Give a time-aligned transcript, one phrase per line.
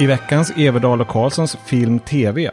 [0.00, 2.50] I veckans Everdahl och Karlssons Film TV.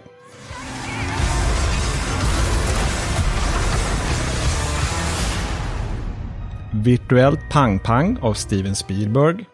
[6.71, 9.45] Virtuellt pang-pang av Steven Spielberg.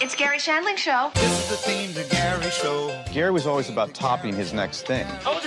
[0.00, 1.10] It's Gary Shandling Show.
[1.14, 2.90] This is the theme to Gary Show.
[3.14, 5.06] Gary was always about topping his next thing.
[5.24, 5.40] Oh,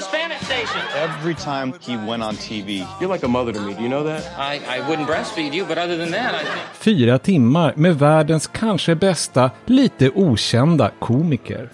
[0.50, 0.82] station.
[1.08, 2.68] Every time he went on TV,
[3.00, 3.74] You're like a mother to me.
[3.74, 4.24] Do you know that?
[4.52, 6.60] I, I wouldn't breastfeed you, but other than that, I think.
[6.74, 11.70] Fyra timmar med världens kanske bästa, lite okända komiker.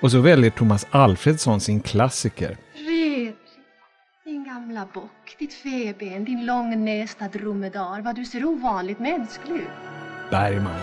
[0.00, 2.56] Och så väljer Thomas Alfredsson sin klassiker.
[2.74, 3.36] Fredrik,
[4.24, 9.68] din gamla bock, ditt feben, din långnästa dromedar, vad du ser ovanligt mänsklig ut.
[10.30, 10.80] Bergman.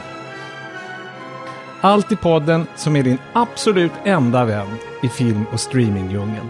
[1.81, 4.67] Allt i podden som är din absolut enda vän
[5.03, 6.49] i film och streamingdjungeln.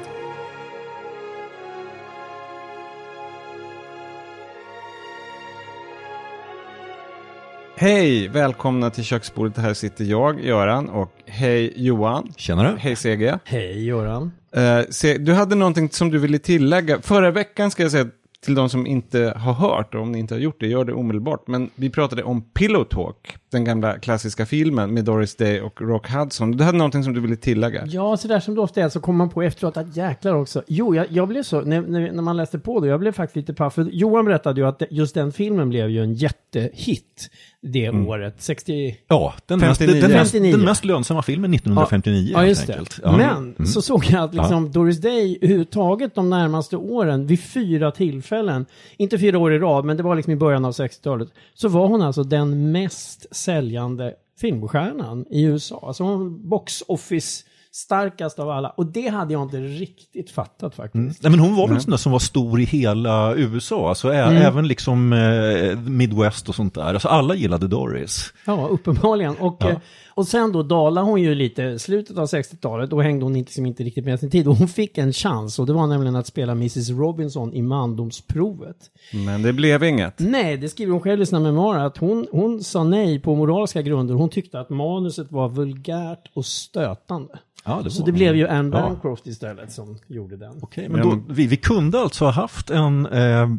[7.84, 8.28] Hej!
[8.28, 9.58] Välkomna till köksbordet.
[9.58, 12.34] Här sitter jag, Göran, och hej Johan.
[12.38, 12.78] Tjenare.
[12.80, 13.34] Hej CG.
[13.44, 14.32] Hej Göran.
[14.56, 17.02] Eh, se, du hade någonting som du ville tillägga.
[17.02, 18.06] Förra veckan ska jag säga
[18.44, 20.94] till de som inte har hört, och om ni inte har gjort det, gör det
[20.94, 21.48] omedelbart.
[21.48, 26.10] Men vi pratade om Pillow Talk, den gamla klassiska filmen med Doris Day och Rock
[26.12, 26.52] Hudson.
[26.52, 27.86] Du hade någonting som du ville tillägga.
[27.86, 30.64] Ja, så där som det ofta är så kommer man på efteråt att jäklar också.
[30.68, 33.36] Jo, jag, jag blev så, när, när, när man läste på det, jag blev faktiskt
[33.36, 33.74] lite paff.
[33.74, 37.30] För Johan berättade ju att just den filmen blev ju en jättehit
[37.64, 38.36] det året.
[38.38, 38.96] 60...
[39.08, 40.02] Ja, den, mest, 59.
[40.02, 40.52] den, mest, 59.
[40.58, 43.00] den mest lönsamma filmen 1959 Ja, helt enkelt.
[43.04, 43.18] Ja.
[43.18, 43.66] Men Mm.
[43.66, 48.66] så såg jag att liksom Doris Day överhuvudtaget de närmaste åren, vid fyra tillfällen,
[48.98, 51.88] inte fyra år i rad, men det var liksom i början av 60-talet, så var
[51.88, 55.84] hon alltså den mest säljande filmstjärnan i USA.
[55.88, 57.44] Alltså hon box office
[57.76, 58.70] starkast av alla.
[58.70, 61.24] Och det hade jag inte riktigt fattat faktiskt.
[61.24, 64.14] Nej, men hon var väl en sån där som var stor i hela USA, alltså
[64.14, 64.42] ä- Mm.
[64.42, 66.82] även liksom eh, Midwest och sånt där.
[66.94, 68.34] Alltså alla gillade Doris.
[68.46, 69.36] Ja, uppenbarligen.
[69.36, 69.70] Och, Ja.
[69.70, 69.78] eh,
[70.16, 73.66] och sen då dalade hon ju lite, slutet av 60-talet, då hängde hon inte, liksom
[73.66, 74.48] inte riktigt med sin tid.
[74.48, 78.78] Och hon fick en chans, och det var nämligen att spela Mrs Robinson i mandomsprovet.
[79.26, 80.20] Men det blev inget.
[80.20, 83.82] Nej, det skriver hon själv i sina memoarer, att hon, hon sa nej på moraliska
[83.82, 84.14] grunder.
[84.14, 87.34] Hon tyckte att manuset var vulgärt och stötande.
[87.64, 88.82] Ja, det Så det blev ju Anne Ja.
[88.82, 90.60] Bancroft istället som gjorde den.
[90.62, 93.50] Okej, men då, vi, vi kunde alltså ha haft en eh,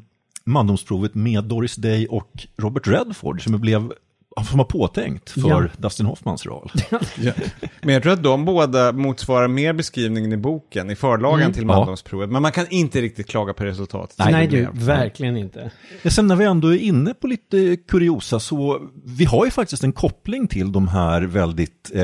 [0.44, 3.92] mandomsprovet med Doris Day och Robert Redford som blev
[4.48, 5.64] som var påtänkt för Ja.
[5.76, 6.70] Dustin Hoffmans roll.
[7.18, 7.32] Ja.
[7.82, 11.66] Men jag tror att de båda motsvarar mer beskrivningen i boken, i förlagen till Ja.
[11.66, 12.30] mandomsprovet.
[12.30, 14.16] Men man kan inte riktigt klaga på resultatet.
[14.18, 15.70] Nej, det du, verkligen inte.
[16.02, 19.84] Ja, Sen när vi ändå är inne på lite kuriosa så vi har ju faktiskt
[19.84, 22.02] en koppling till de här väldigt eh,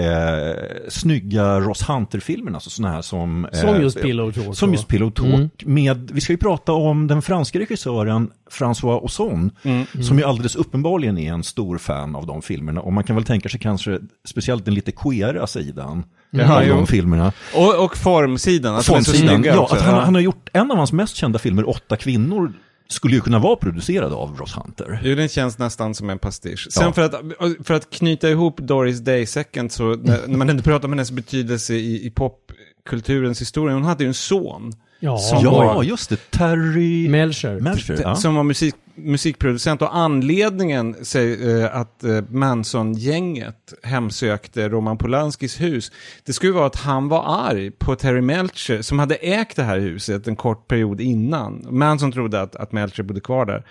[0.89, 3.45] snygga Ross Hunter-filmerna, alltså sådana här som...
[3.53, 5.27] eh, Som just Pillow Talk Som just Pillow Talk.
[5.63, 5.75] Mm.
[5.75, 9.87] Med, vi ska ju prata om den franska regissören François Ozon, Mm.
[10.03, 12.81] som ju alldeles uppenbarligen är en stor fan av de filmerna.
[12.81, 13.99] Och man kan väl tänka sig kanske
[14.29, 16.75] speciellt den lite queera sidan Ja, av jo.
[16.75, 17.33] de filmerna.
[17.55, 19.77] Och, och formsidan, att de är så Formsidan, ja, också.
[19.77, 22.53] att han, han har gjort en av hans mest kända filmer, Åtta kvinnor,
[22.89, 25.01] skulle ju kunna vara producerad av Ross Hunter.
[25.05, 26.69] Jo, den känns nästan som en pastisch.
[26.71, 26.93] Sen Ja.
[26.93, 27.15] för, att,
[27.67, 31.75] för att knyta ihop Doris Day-säcken, så när, när man ändå pratar om hennes betydelse
[31.75, 34.73] i, i popkulturens historia, hon hade ju en son.
[35.01, 36.31] Ja, Som Ja, var- just det.
[36.31, 37.61] Terry Melcher.
[37.61, 37.99] Melcher.
[38.03, 38.15] Ja.
[38.17, 45.93] Som var musik, musikproducent och anledningen säg, eh, att eh, Manson-gänget hemsökte Roman Polanskis hus,
[46.27, 49.79] det skulle vara att han var arg på Terry Melcher som hade ägt det här
[49.79, 51.67] huset en kort period innan.
[51.71, 53.65] Manson trodde att, att Melcher bodde kvar där.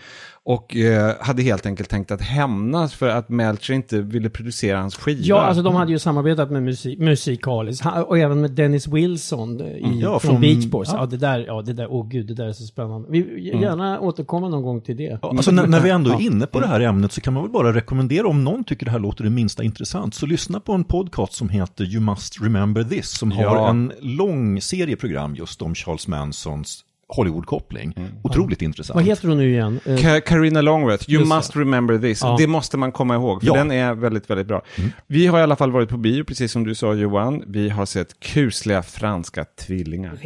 [0.43, 4.95] Och eh, hade helt enkelt tänkt att hämnas för att Melcher inte ville producera hans
[4.95, 5.21] skiva.
[5.23, 9.61] Ja, alltså de hade ju samarbetat med musik, Musikalis ha- och även med Dennis Wilson
[9.61, 10.89] eh, i, Ja, från, från- Beach Boys.
[10.91, 10.97] Ja.
[10.99, 11.05] ja.
[11.05, 13.07] det där, ja det där, åh gud, det där är så spännande.
[13.11, 15.08] Vi vill gärna återkomma någon gång till det.
[15.21, 17.43] Ja, alltså när, när vi ändå är inne på det här ämnet så kan man
[17.43, 20.73] väl bara rekommendera om någon tycker det här låter det minsta intressant så lyssna på
[20.73, 23.49] en podcast som heter You Must Remember This som Ja.
[23.49, 26.85] har en lång serie program just om Charles Mansons
[27.17, 27.93] Hollywood-koppling.
[28.23, 28.95] Otroligt intressant.
[28.95, 29.79] Vad heter hon nu igen?
[29.85, 31.35] Eh, Ka- Carina Longworth, You Just det.
[31.35, 32.21] must remember this.
[32.21, 32.35] Ja.
[32.39, 33.53] Det måste man komma ihåg, för Ja.
[33.53, 34.61] den är väldigt, väldigt bra.
[35.07, 37.43] Vi har i alla fall varit på bio, precis som du sa Johan.
[37.47, 40.17] Vi har sett kusliga franska tvillingar.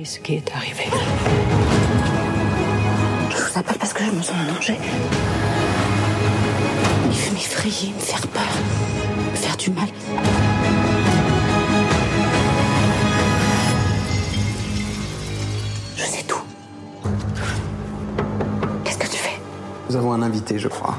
[3.53, 4.77] Vous appelle parce que je me sens en danger.
[7.11, 8.41] Il veut m'effrayer, me faire peur,
[9.31, 9.87] me faire du mal.
[15.95, 16.41] Je sais tout.
[18.83, 19.39] Qu'est-ce que tu fais?
[19.89, 20.97] Nous avons un invité, je crois.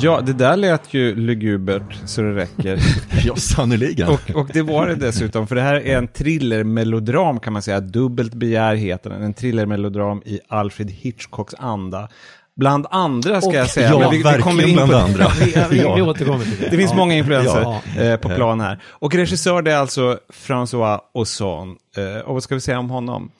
[0.00, 2.78] Ja, det där lät ju lugubert så det räcker.
[3.24, 4.08] Ja, sannerligen.
[4.08, 7.80] och, och det var det dessutom, för det här är en thrillermelodram kan man säga.
[7.80, 9.22] Dubbelt begär heter den.
[9.22, 12.08] En thrillermelodram i Alfred Hitchcocks anda.
[12.56, 13.88] Bland andra ska Och- jag säga.
[13.90, 15.26] ja, men vi, vi verkligen kommer in bland på, andra.
[15.44, 16.68] Vi, vi, vi återkommer till det.
[16.70, 16.96] Det finns Ja.
[16.96, 17.60] många influenser
[17.96, 18.02] Ja.
[18.02, 18.82] eh, på plan här.
[18.88, 21.76] Och regissör det är alltså François Ozon.
[21.96, 23.30] Eh, och vad ska vi säga om honom?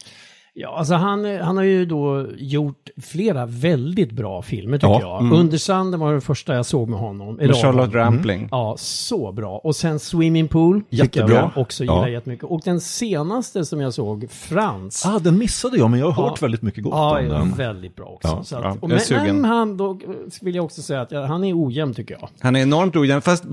[0.59, 5.33] Ja, alltså han, han har ju då gjort flera väldigt bra filmer tycker Ja, jag.
[5.33, 7.35] Under sanden var den första jag såg med honom.
[7.35, 7.95] Med Charlotte.
[7.95, 8.49] Rampling.
[8.51, 9.59] Ja, så bra.
[9.59, 10.83] Och sen Swimming Pool.
[10.91, 11.35] Jättebra.
[11.35, 12.09] Jag också gillar Ja.
[12.09, 12.45] jättemycket.
[12.45, 15.07] Och den senaste som jag såg, Frans.
[15.07, 16.45] Ah, den missade jag, men jag har hört Ja.
[16.45, 17.53] väldigt mycket gott Ja, om den.
[17.53, 18.29] väldigt bra också.
[18.51, 19.01] Ja, att, ja, och men,
[19.41, 19.99] men han, då
[20.43, 22.29] vill jag också säga att ja, han är ojämn tycker jag.
[22.41, 23.45] Han är enormt ojämn, fast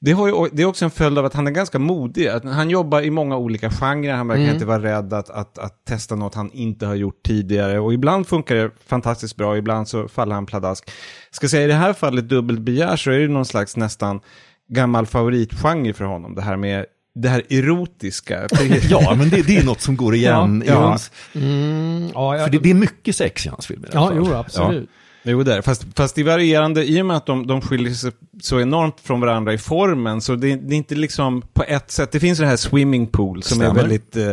[0.00, 2.28] det, har ju, det är också en följd av att han är ganska modig.
[2.44, 6.15] Han jobbar i många olika genrer, han verkar inte vara rädd att, att, att testa
[6.16, 7.78] något han inte har gjort tidigare.
[7.78, 10.90] Och ibland funkar det fantastiskt bra, ibland så faller han pladask.
[11.30, 14.20] Ska säga i det här fallet dubbelt begär så är det någon slags nästan
[14.68, 16.34] gammal favoritgenre för honom.
[16.34, 16.84] Det här med
[17.14, 18.46] det här erotiska.
[18.90, 20.62] Ja, men det, det är något som går igen.
[20.66, 20.88] Ja, i ja.
[20.88, 23.90] hans, Mm, ja, jag, för det, det är mycket sex i hans filmer.
[23.92, 24.90] ja, jo, absolut.
[25.28, 25.62] Jo, där.
[25.62, 28.12] Fast, fast det är varierande, i och med att de, de skiljer sig
[28.42, 32.12] så enormt från varandra i formen, så det, det är inte liksom på ett sätt,
[32.12, 33.80] det finns det här swimming pool som är Stämmer.
[33.80, 34.30] väldigt eh,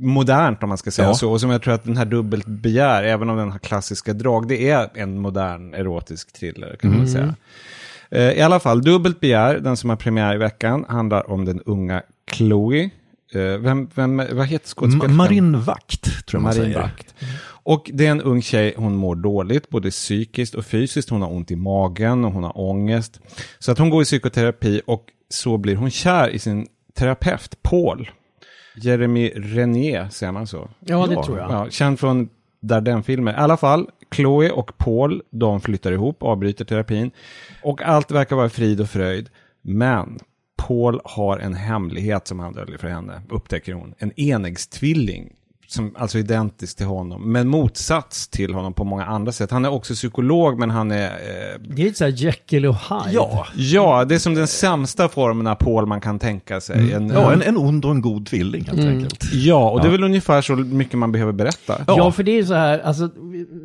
[0.00, 1.14] modernt om man ska säga Ja.
[1.14, 4.12] så, och som jag tror att den här dubbelt begär, även om den har klassiska
[4.12, 7.34] drag, det är en modern erotisk thriller kan man säga.
[8.10, 11.60] Eh, I alla fall, dubbelt begär, den som har premiär i veckan, handlar om den
[11.66, 12.90] unga Chloe.
[13.34, 15.16] Eh, vem, vem, vad heter skådespelerskan?
[15.16, 16.90] Marinvakt, tror jag man säger.
[17.62, 21.10] Och det är en ung tjej, hon mår dåligt, både psykiskt och fysiskt.
[21.10, 23.20] Hon har ont i magen och hon har ångest.
[23.58, 28.10] Så att hon går i psykoterapi och så blir hon kär i sin terapeut, Paul.
[28.76, 30.70] Jeremy Renier, säger man så?
[30.80, 31.50] Ja, det Ja, tror jag.
[31.50, 32.28] Ja, känd från
[32.60, 33.32] Dardenne-filmer.
[33.32, 37.10] I alla fall, Chloe och Paul, de flyttar ihop, avbryter terapin.
[37.62, 39.28] Och allt verkar vara frid och fröjd.
[39.62, 40.18] Men
[40.56, 43.94] Paul har en hemlighet som han döljer för henne, upptäcker hon.
[43.98, 45.32] En enäggstvilling.
[45.70, 49.50] Som alltså identisk till honom, men motsats till honom på många andra sätt.
[49.50, 51.06] Han är också psykolog, men han är...
[51.06, 53.10] Eh, Det är lite såhär Jekyll och Hyde.
[53.12, 56.92] Ja, ja, det är som den sämsta formen av Paul man kan tänka sig.
[56.92, 59.24] En, ja en, en ond och en god tvilling helt enkelt.
[59.32, 59.92] ja, och det är Ja.
[59.92, 61.84] väl ungefär så mycket man behöver berätta.
[61.86, 63.10] Ja, för det är ju så här, alltså,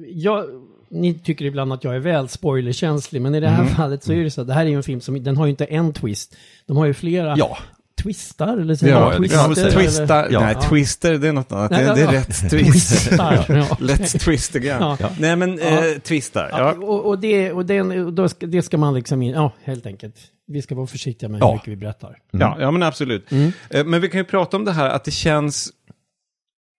[0.07, 0.45] jag,
[0.89, 4.23] ni tycker ibland att jag är väl spoilerkänslig, men i det här fallet så är
[4.23, 5.93] det så att det här är ju en film som, den har ju inte en
[5.93, 6.35] twist.
[6.65, 7.57] De har ju flera Ja.
[8.01, 9.71] Twistar, eller säger Ja, twister?
[9.71, 10.39] Twista, Ja.
[10.39, 11.71] nej, twister det är något annat.
[11.71, 12.19] Nej, det, det är ja.
[12.19, 13.11] rätt twist.
[13.79, 14.81] Let's twist again.
[14.81, 14.97] Ja.
[15.19, 15.65] Nej men, Ja.
[15.65, 16.49] eh, twistar.
[16.51, 16.85] Ja, Ja.
[16.87, 19.85] och, och, det, och den, och då ska, det ska man liksom in, ja, helt
[19.85, 20.15] enkelt.
[20.47, 22.17] Vi ska vara försiktiga med hur mycket vi berättar.
[22.31, 23.31] Ja, ja, men absolut.
[23.69, 25.69] Eh, Men vi kan ju prata om det här att det känns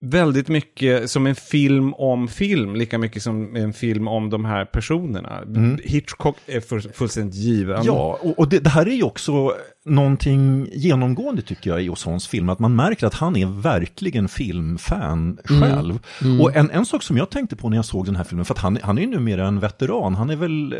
[0.05, 4.65] väldigt mycket som en film om film, lika mycket som en film om de här
[4.65, 5.43] personerna.
[5.83, 7.85] Hitchcock är fullständigt given.
[7.85, 9.51] Ja, och, och det, det här är ju också
[9.85, 15.37] någonting genomgående tycker jag i Ossons film, att man märker att han är verkligen filmfan
[15.45, 15.99] själv.
[16.41, 18.53] Och en, en sak som jag tänkte på när jag såg den här filmen, för
[18.53, 20.79] att han, han är ju numera en veteran, han är väl eh,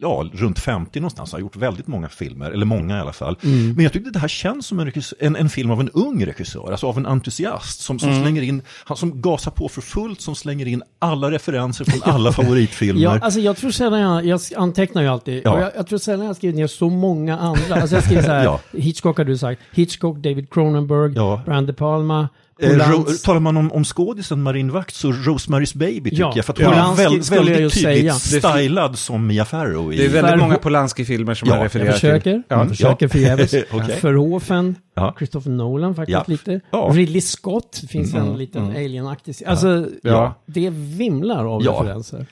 [0.00, 3.36] ja, runt 50 någonstans, har gjort väldigt många filmer, eller många i alla fall.
[3.42, 6.70] Men jag tyckte det här känns som en, en, en film av en ung regissör,
[6.70, 10.34] alltså av en entusiast som, som slänger in, han som gasar på för fullt, som
[10.34, 13.02] slänger in alla referenser från alla favoritfilmer.
[13.02, 15.52] Ja, alltså jag tror sällan jag, jag antecknar ju alltid, Ja.
[15.52, 17.74] och jag, jag tror sällan jag skrivit ner så många andra.
[17.74, 18.60] Alltså jag skriver så här, Ja.
[18.72, 21.42] Hitchcock har du sagt, Hitchcock, David Cronenberg, Ja.
[21.46, 22.28] Brian De Palma,
[22.62, 23.24] Eh, Ro, Polanski.
[23.26, 26.44] talar man om, om skådisen Marin Vakt så Rosemary's Baby tycker Ja, jag.
[26.44, 26.66] För att ja.
[26.66, 28.40] hon är Polanski väldigt, väldigt tydligt säga.
[28.42, 29.96] stylad som Mia Farrow i...
[29.96, 32.42] Det är väldigt många Polanski-filmer som Ja, man jag refererar Jag försöker, till.
[32.48, 33.54] jag försöker förgäves.
[33.72, 33.98] Okej.
[34.02, 35.14] Verhoeven, Ja.
[35.18, 36.24] Christopher Nolan faktiskt Ja.
[36.26, 36.60] lite.
[36.70, 36.90] Ja.
[36.94, 39.34] Ridley Scott, finns en liten alienaktig...
[39.46, 40.34] Alltså, Ja.
[40.46, 41.72] det vimlar av Ja.
[41.82, 42.26] referenser.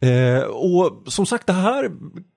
[0.00, 1.90] Eh, och som sagt, det här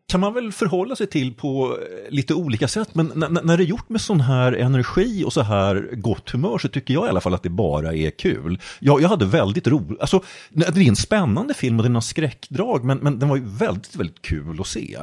[0.07, 2.95] kan man väl förhålla sig till på eh, lite olika sätt.
[2.95, 3.07] Men
[3.43, 6.93] när det är gjort med sån här energi och så här gott humör så tycker
[6.93, 8.59] jag i alla fall att det bara är kul.
[8.79, 12.83] Jag, jag hade väldigt roligt, alltså det är en spännande film och den har skräckdrag
[12.83, 14.97] men, men den var ju väldigt, väldigt kul att se.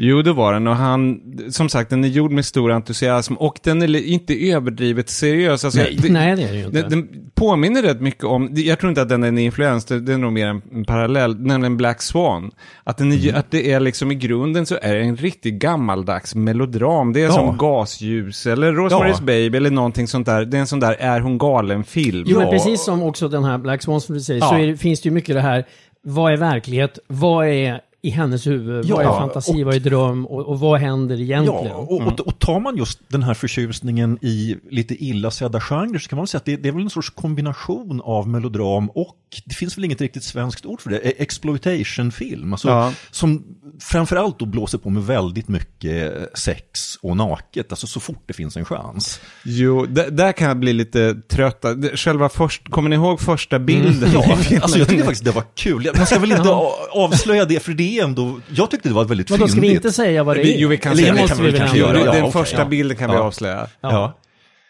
[0.00, 0.66] Jo, det var den.
[0.66, 3.34] Och han, som sagt, den är gjord med stor entusiasm.
[3.34, 5.64] Och den är inte överdrivet seriös.
[5.64, 5.98] Alltså, Nej.
[6.02, 6.80] det- Nej, det är det ju inte.
[6.82, 10.12] Den, den påminner rätt mycket om, jag tror inte att den är en influens, det,
[10.12, 12.50] är nog mer en, en parallell, nämligen Black Swan.
[12.84, 16.34] Att, den är, att det är liksom i grunden så är det en riktigt gammaldags
[16.34, 17.12] melodram.
[17.12, 17.32] Det är Ja.
[17.32, 19.24] som Gasljus eller Rosemary's Ja.
[19.24, 20.44] Baby eller någonting sånt där.
[20.44, 22.24] Det är en sån där Är hon galen-film.
[22.28, 22.52] Jo, men Ja.
[22.52, 25.14] precis som också den här Black Swan som du säger, så är finns det ju
[25.14, 25.64] mycket det här,
[26.02, 28.84] vad är verklighet, vad är i hennes huvud?
[28.84, 31.64] Ja, vad är fantasi, och- vad är dröm och, och vad händer egentligen?
[31.66, 35.98] Ja, och, och, och tar man just den här förtjusningen i lite illa sedda genrer
[35.98, 39.14] så kan man säga att det, det är väl en sorts kombination av melodram och
[39.44, 42.52] det finns väl inget riktigt svenskt ord för det, eh, exploitation-film.
[42.52, 42.92] Alltså, Ja.
[43.10, 43.44] Som
[43.80, 48.56] framförallt då blåser på med väldigt mycket sex och naket, alltså så fort det finns
[48.56, 49.20] en chans.
[49.44, 51.64] Jo, där kan jag bli lite trött.
[51.94, 54.10] Själva först, kommer ni ihåg första bilden?
[54.14, 55.90] Ja, alltså jag tyckte faktiskt det var kul.
[55.96, 56.48] Man ska väl inte
[56.92, 59.84] avslöja det, för det ändå, jag tyckte det var väldigt Vadå, ska vi fyndigt.
[59.84, 60.58] inte säga vad det Vi, är?
[60.58, 62.06] jo, vi kan Eller säga det måste kan vi vi väl kanske ändå göra.
[62.06, 62.64] Jo, Ja, den första ja.
[62.64, 63.22] bilden kan vi Ja.
[63.22, 63.66] avslöja.
[63.80, 64.14] Ja.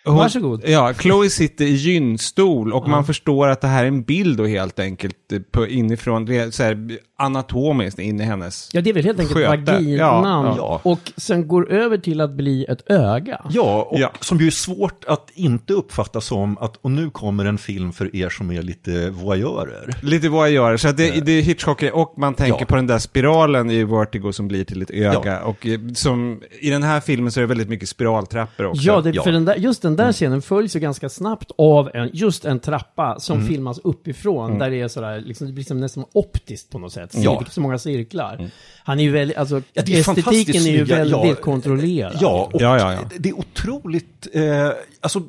[0.09, 0.62] Hon, Varsågod.
[0.67, 4.47] Ja, Chloe sitter i gynstol och man förstår att det här är en bild då
[4.47, 8.69] helt enkelt eh, på, inifrån, så här, anatomiskt in i hennes.
[8.73, 9.73] Ja, det är väl helt enkelt Sköta.
[9.73, 10.45] vaginan.
[10.47, 10.81] Ja, ja.
[10.83, 13.41] Och sen går över till att bli ett öga.
[13.50, 14.12] Ja, och Ja.
[14.21, 18.17] som ju är svårt att inte uppfatta som att, och nu kommer en film för
[18.17, 19.95] er som är lite voyeurer.
[20.03, 22.67] Lite gör, så att det, det är Hitchcock och man tänker Ja.
[22.67, 25.21] på den där spiralen i Vertigo som blir till ett öga.
[25.25, 25.41] Ja.
[25.41, 28.83] Och eh, som, i den här filmen så är det väldigt mycket spiraltrappor också.
[28.83, 29.23] Ja, det, Ja.
[29.23, 32.61] för den där, just den där scenen följs ju ganska snabbt av en, just en
[32.61, 34.59] trappa som filmas uppifrån.
[34.59, 37.11] Där det är sådär, liksom, det blir som nästan optiskt på något sätt.
[37.14, 37.21] Ja.
[37.23, 37.47] Ja.
[37.50, 38.50] Så många cirklar.
[38.85, 41.35] Han är ju väldigt, alltså Ja, det är estetiken är ju väldigt ja.
[41.35, 42.19] kontrollerad.
[42.21, 43.00] Ja, och Ja, ja, ja.
[43.19, 45.23] det är otroligt, eh, alltså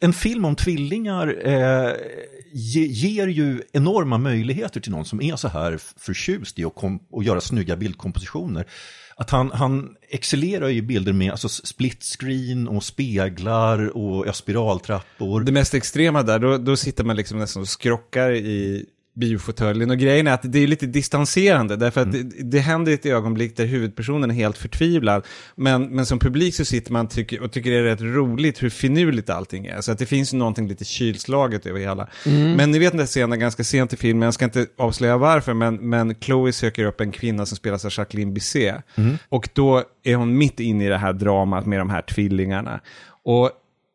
[0.00, 1.92] en film om tvillingar eh,
[2.52, 7.00] ge, ger ju enorma möjligheter till någon som är så här förtjust i att, kom,
[7.16, 8.66] att göra snygga bildkompositioner.
[9.20, 14.32] Att han, han excellerar ju i bilder med alltså, split screen och speglar och ja,
[14.32, 15.40] spiraltrappor.
[15.40, 19.90] Det mest extrema där, då, då sitter man liksom nästan och skrockar i biofåtöljen.
[19.90, 23.56] Och grejen är att det är lite distanserande, därför att det, det händer ett ögonblick
[23.56, 25.26] där huvudpersonen är helt förtvivlad.
[25.56, 28.70] Men, men som publik så sitter man tycker, och tycker det är rätt roligt hur
[28.70, 29.80] finurligt allting är.
[29.80, 32.08] Så att det finns någonting lite kylslaget över hela.
[32.56, 35.54] Men ni vet den där scenen ganska sent i filmen, jag ska inte avslöja varför,
[35.54, 38.74] men, men Chloe söker upp en kvinna som spelas av Jacqueline Bisset.
[39.28, 42.80] Och då är hon mitt inne i det här dramat med de här tvillingarna.
[43.24, 43.50] Och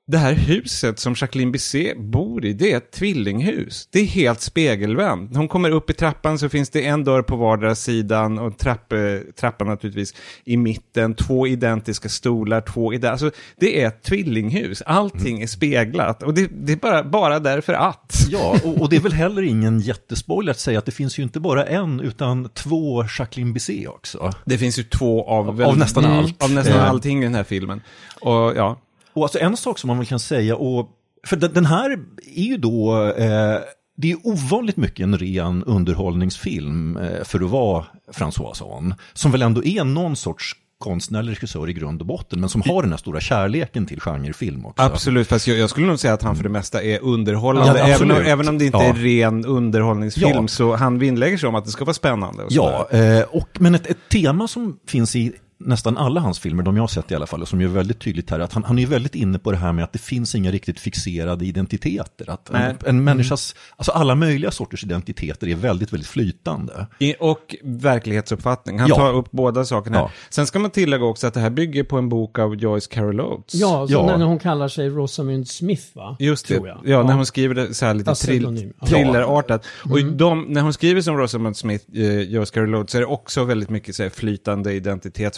[0.08, 3.88] det här huset som Jacqueline Bisset bor i, det är ett tvillinghus.
[3.92, 5.36] Det är helt spegelvänt.
[5.36, 8.94] Hon kommer upp i trappan så finns det en dörr på vardera sidan och trapp,
[8.94, 9.00] eh,
[9.40, 11.16] trappan naturligtvis i mitten.
[11.16, 13.26] Två identiska stolar, två identiska...
[13.26, 14.82] Alltså, det är ett tvillinghus.
[14.86, 18.14] Allting är speglat och det, det är bara, bara därför att.
[18.30, 21.24] Ja, och, och det är väl heller ingen jättespoiler att säga att det finns ju
[21.24, 24.32] inte bara en utan två Jacqueline Bisset också.
[24.46, 25.50] Det finns ju två av...
[25.50, 26.44] Av väl- nästan allt.
[26.44, 26.90] Av nästan Eh.
[26.90, 27.82] allting i den här filmen.
[28.22, 28.82] Och ja,
[29.16, 30.90] Och alltså en sak som man väl kan säga, och,
[31.28, 31.92] för den, här
[32.36, 33.58] är ju då, eh,
[33.98, 39.42] det är ovanligt mycket en ren underhållningsfilm eh, för att vara François Ozon, som väl
[39.42, 42.98] ändå är någon sorts konstnärlig regissör i grund och botten, men som har den här
[42.98, 44.84] stora kärleken till genrefilm också.
[44.84, 47.80] Absolut, fast jag, jag skulle nog säga att han för det mesta är underhållande.
[47.80, 48.84] Ja, även, om, även om det inte Ja.
[48.84, 50.48] är ren underhållningsfilm, Ja.
[50.48, 52.44] så han vinnlägger sig om att det ska vara spännande.
[52.50, 56.76] Ja, eh, och, men ett, ett tema som finns i nästan alla hans filmer, de
[56.76, 58.80] jag har sett i alla fall, och som är väldigt tydligt här, att han, han
[58.80, 62.30] är väldigt inne på det här med att det finns inga riktigt fixerade identiteter.
[62.30, 62.76] Att en, Nej.
[62.86, 66.88] en människas, alltså alla möjliga sorters identiteter är väldigt, väldigt flytande.
[67.00, 68.80] I, och verklighetsuppfattning.
[68.80, 68.96] Han Ja.
[68.96, 69.98] tar upp båda sakerna.
[69.98, 70.12] Ja.
[70.30, 73.22] Sen ska man tillägga också att det här bygger på en bok av Joyce Carol
[73.22, 73.54] Oates.
[73.54, 74.06] Ja, så Ja.
[74.06, 76.18] När, när hon kallar sig Rosamund Smith va?
[76.20, 76.78] Just det, Tror jag.
[76.84, 78.74] ja, när hon skriver det så här lite Ja, trill.
[78.82, 78.88] Ja.
[78.88, 79.66] thrillerartat.
[79.90, 83.08] Och de, när hon skriver som Rosamund Smith, eh, Joyce Carol Oates, så är det
[83.08, 84.74] också väldigt mycket så här, flytande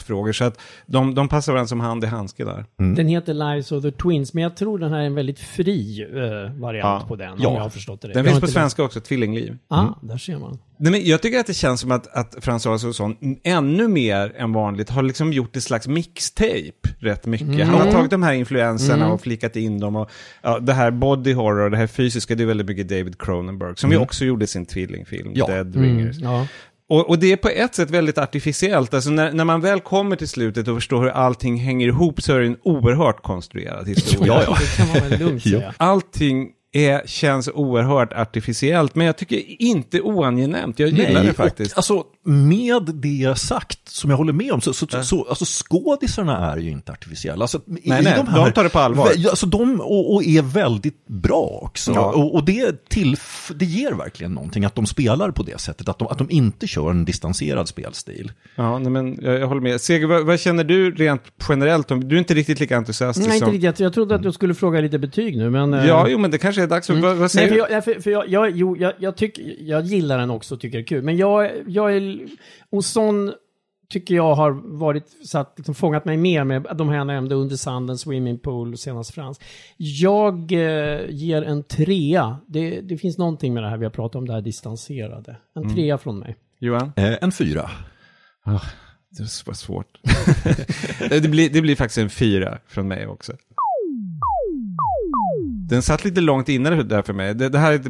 [0.07, 0.31] identitetsfrågor.
[0.33, 2.65] Så att de, de passar varandra som hand i handske där.
[2.95, 6.01] Den heter Lives of the Twins, men jag tror den här är en väldigt fri
[6.01, 7.05] eh, variant Ja.
[7.07, 7.47] på den, Ja.
[7.49, 8.07] om jag har förstått det.
[8.07, 9.51] Den Jag finns på svenska också, Tvillingliv.
[9.51, 10.57] läst- Ah, där ser man.
[10.79, 14.53] Nej, men jag tycker att det känns som att, att François Ozon ännu mer än
[14.53, 17.67] vanligt har liksom gjort ett slags mixtape rätt mycket.
[17.67, 19.95] Han har tagit de här influenserna och flikat in dem.
[19.95, 20.09] Och,
[20.41, 23.91] ja, det här body horror, det här fysiska, det är väldigt mycket David Cronenberg, som
[23.91, 25.47] ju också gjorde sin tvillingfilm, Ja.
[25.47, 26.17] Dead Ringers.
[26.19, 26.47] Ja.
[26.89, 28.94] Och, och det är på ett sätt väldigt artificiellt.
[28.94, 32.34] Alltså när, när man väl kommer till slutet och förstår hur allting hänger ihop så
[32.34, 34.34] är det en oerhört konstruerad historia.
[34.34, 34.58] Ja, ja.
[34.60, 35.74] Det kan man väl lugnt säga.
[35.77, 36.50] Allting
[36.86, 40.79] är, känns oerhört artificiellt, men jag tycker inte oangenämt.
[40.79, 41.72] Jag gillar det faktiskt.
[41.72, 46.51] Och, alltså, med det sagt, som jag håller med om, så, så, så alltså, skådisarna
[46.53, 47.43] är ju inte artificiella.
[47.43, 49.07] Alltså, i- Nej, i nej, de tar det på allvar.
[49.29, 51.91] Alltså, de, och, och är väldigt bra också.
[51.91, 52.01] Ja.
[52.13, 56.00] Och, och det, tillf- det ger verkligen någonting att de spelar på det sättet, att
[56.00, 58.31] de, att de inte kör en distanserad spelstil.
[58.55, 59.81] Ja, nej, men jag, jag håller med.
[59.81, 61.91] Seger, vad, vad känner du rent generellt?
[61.91, 63.53] Om, du är inte riktigt lika entusiastisk Nej, inte som...
[63.53, 63.79] riktigt.
[63.79, 65.74] Jag- trodde att du skulle fråga lite betyg nu, men...
[65.74, 66.88] eh, Ja, jo, men det kanske är dags.
[66.88, 67.59] för Vad, vad Nej, säger för du?
[67.62, 70.62] jag, nej, för, för jag, jag, jo, jag, jag, tycker, jag gillar den också och
[70.62, 71.03] tycker det är kul.
[71.03, 72.27] Men jag, jag är...
[72.69, 73.33] Och sån
[73.89, 77.36] tycker jag har varit så att liksom fångat mig mer med de här jag nämnde,
[77.36, 79.39] Under sanden, Swimming Pool, senast Frans.
[79.77, 82.38] Jag eh, ger en trea.
[82.47, 85.38] Det, det finns någonting med det här vi har pratat om, det här distanserade.
[85.55, 86.36] En trea från mig.
[86.59, 86.91] Johan?
[86.95, 87.69] Eh, en fyra.
[88.45, 88.62] Ah,
[89.09, 90.00] det var svårt.
[91.09, 93.33] det, blir, det blir faktiskt en fyra från mig också.
[95.69, 97.36] Den satt lite långt inne där för mig.
[97.36, 97.88] Det, det här är ett,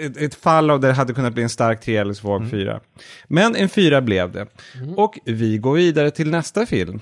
[0.00, 2.80] ett, ett fall av det hade kunnat bli en stark tre eller svag fyra.
[3.28, 4.46] Men en fyra blev det.
[4.96, 7.00] Och vi går vidare till nästa film.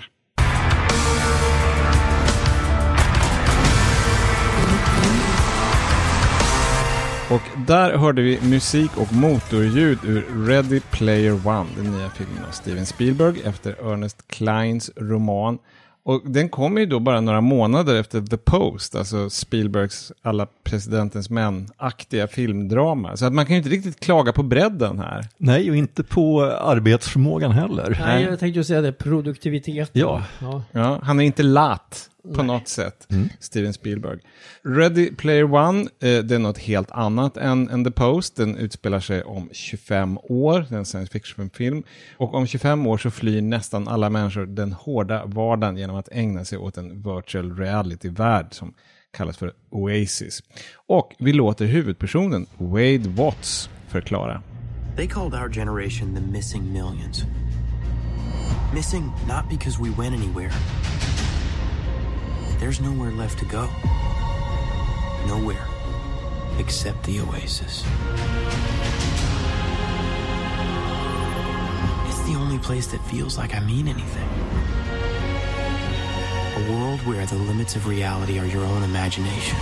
[7.30, 12.52] Och där hörde vi musik och motorljud ur Ready Player One, den nya filmen av
[12.52, 15.58] Steven Spielberg efter Ernest Kleins roman.
[16.06, 21.30] Och den kommer ju då bara några månader efter The Post, alltså Spielbergs alla presidentens
[21.30, 23.16] män-aktiga filmdrama.
[23.16, 25.28] Så att man kan ju inte riktigt klaga på bredden här.
[25.36, 28.02] Nej, och inte på arbetsförmågan heller.
[28.06, 29.90] Nej, jag tänkte ju säga det, produktivitet.
[29.92, 30.22] Ja.
[30.40, 30.62] ja.
[30.72, 33.08] Ja, han är inte lat på något sätt,
[33.40, 34.18] Steven Spielberg.
[34.62, 38.36] Ready Player One, eh, det är något helt annat än, än The Post.
[38.36, 41.82] Den utspelar sig om 25 år, det är en science fiction-film.
[42.16, 46.44] Och om 25 år så flyr nästan alla människor den hårda vardagen genom att ägna
[46.44, 48.74] sig åt en virtual reality-värld som
[49.16, 50.42] kallas för Oasis.
[50.86, 54.42] Och vi låter huvudpersonen Wade Watts förklara.
[54.96, 57.24] They called our generation the missing millions.
[58.74, 60.52] Missing not because we went anywhere.
[62.58, 63.68] There's nowhere left to go.
[65.26, 65.66] Nowhere
[66.58, 67.84] except the oasis.
[72.08, 74.28] It's the only place that feels like I mean anything.
[76.56, 79.58] A world where the limits of reality are your own imagination.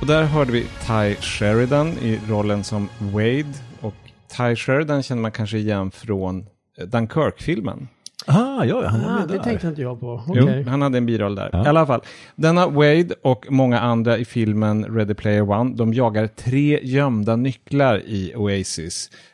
[0.00, 3.52] Och där hörde vi Ty Sheridan i rollen som Wade.
[3.80, 3.94] Och
[4.36, 6.46] Ty Sheridan känner man kanske igen från
[6.78, 7.88] eh, Dunkirk-filmen.
[8.26, 9.42] Ah, ja, han var Ah, med det där.
[9.42, 10.22] tänkte inte jag på.
[10.34, 10.62] Jo, Okej.
[10.68, 11.64] han hade en biroll där.
[11.64, 12.00] I alla fall,
[12.36, 17.98] denna Wade och många andra i filmen Ready Player One, de jagar tre gömda nycklar
[17.98, 18.32] i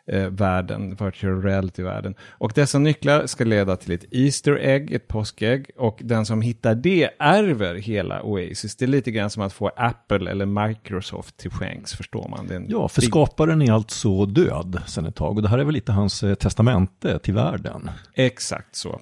[0.06, 2.14] Oasis-världen, virtual reality-världen.
[2.30, 6.74] Och dessa nycklar ska leda till ett Easter egg, ett påskägg, och den som hittar
[6.74, 8.76] det ärver hela Oasis.
[8.76, 12.46] Det är lite grann som att få Apple eller Microsoft till skänks, förstår man.
[12.46, 15.58] Det är en Ja, för skaparen är alltså död sedan ett tag och det här
[15.58, 17.90] är väl lite hans eh, testamente till världen.
[18.14, 19.00] Exakt så.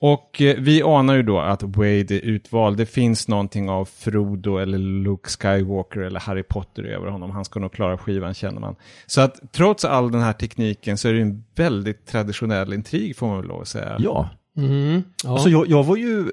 [0.00, 2.76] Och eh, vi anar ju då att Wade är utvald.
[2.76, 7.30] Det finns någonting av Frodo eller Luke Skywalker eller Harry Potter över honom.
[7.30, 8.76] Han ska nog klara skivan känner man.
[9.06, 13.26] Så att trots all den här tekniken så är det en väldigt traditionell intrig får
[13.26, 13.96] man väl lov att säga.
[13.98, 15.02] Ja, Mm.
[15.24, 15.32] Ja.
[15.32, 16.30] Alltså jag, jag var ju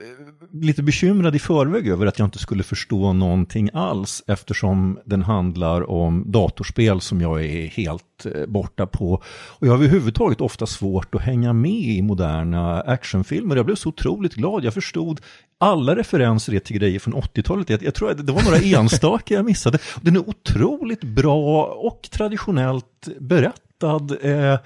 [0.52, 5.90] lite bekymrad i förväg över att jag inte skulle förstå någonting alls eftersom den handlar
[5.90, 9.14] om datorspel som jag är helt eh, borta på.
[9.48, 13.56] Och jag har överhuvudtaget ofta svårt att hänga med i moderna actionfilmer.
[13.56, 14.64] Jag blev så otroligt glad.
[14.64, 15.22] Jag förstod
[15.58, 17.70] alla referenser är till grejer från 80-talet.
[17.70, 19.80] Jag, jag tror att det var några enstaka jag missade.
[20.02, 24.18] Den är otroligt bra och traditionellt berättad.
[24.22, 24.60] Eh,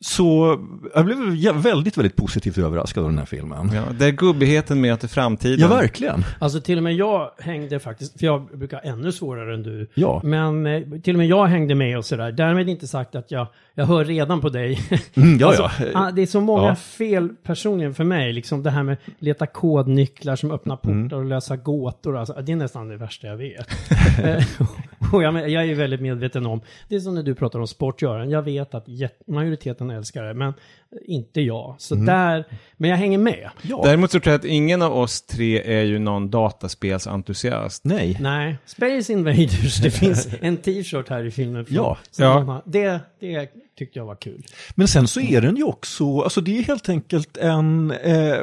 [0.00, 0.58] så
[0.94, 3.70] jag blev väldigt, väldigt positivt överraskad av den här filmen.
[3.74, 5.60] Ja, där gubbigheten möter framtiden.
[5.60, 6.24] Ja, verkligen.
[6.38, 9.90] Alltså till och med jag hängde faktiskt, för jag brukar ännu svårare än du.
[9.94, 10.20] Ja.
[10.24, 12.32] Men eh, till och med jag hängde med och sådär.
[12.32, 13.46] Därmed inte sagt att jag,
[13.78, 14.78] jag hör redan på dig.
[15.14, 15.90] Mm, ja, Alltså, ja.
[15.94, 16.74] ah, det är så många Ja.
[16.74, 18.32] fel personligen för mig.
[18.32, 21.12] Liksom det här med leta kodnycklar som öppnar portar Mm.
[21.18, 22.16] och lösa gåtor.
[22.16, 23.68] Alltså, det är nästan det värsta jag vet.
[24.24, 24.44] Eh,
[25.12, 28.02] och jag, jag är väldigt medveten om, det är som när du pratar om sport,
[28.02, 28.30] Göran.
[28.30, 28.86] Jag vet att
[29.26, 30.54] majoriteten älskar det, men
[31.06, 31.74] inte jag.
[31.78, 32.06] Så Mm.
[32.06, 32.44] där,
[32.76, 33.50] men jag hänger med.
[33.62, 33.80] ja.
[33.84, 37.84] Däremot så tror jag att ingen av oss tre är ju någon dataspelsentusiast.
[37.84, 38.16] Nej.
[38.20, 41.64] Nej, Space Invaders, det finns en t-shirt här i filmen.
[41.66, 41.98] Från, Ja.
[42.18, 42.34] Ja.
[42.34, 43.48] de har- Det, det
[43.78, 44.42] tyckte jag var kul.
[44.74, 48.36] Men sen så är den ju också, alltså det är helt enkelt en eh,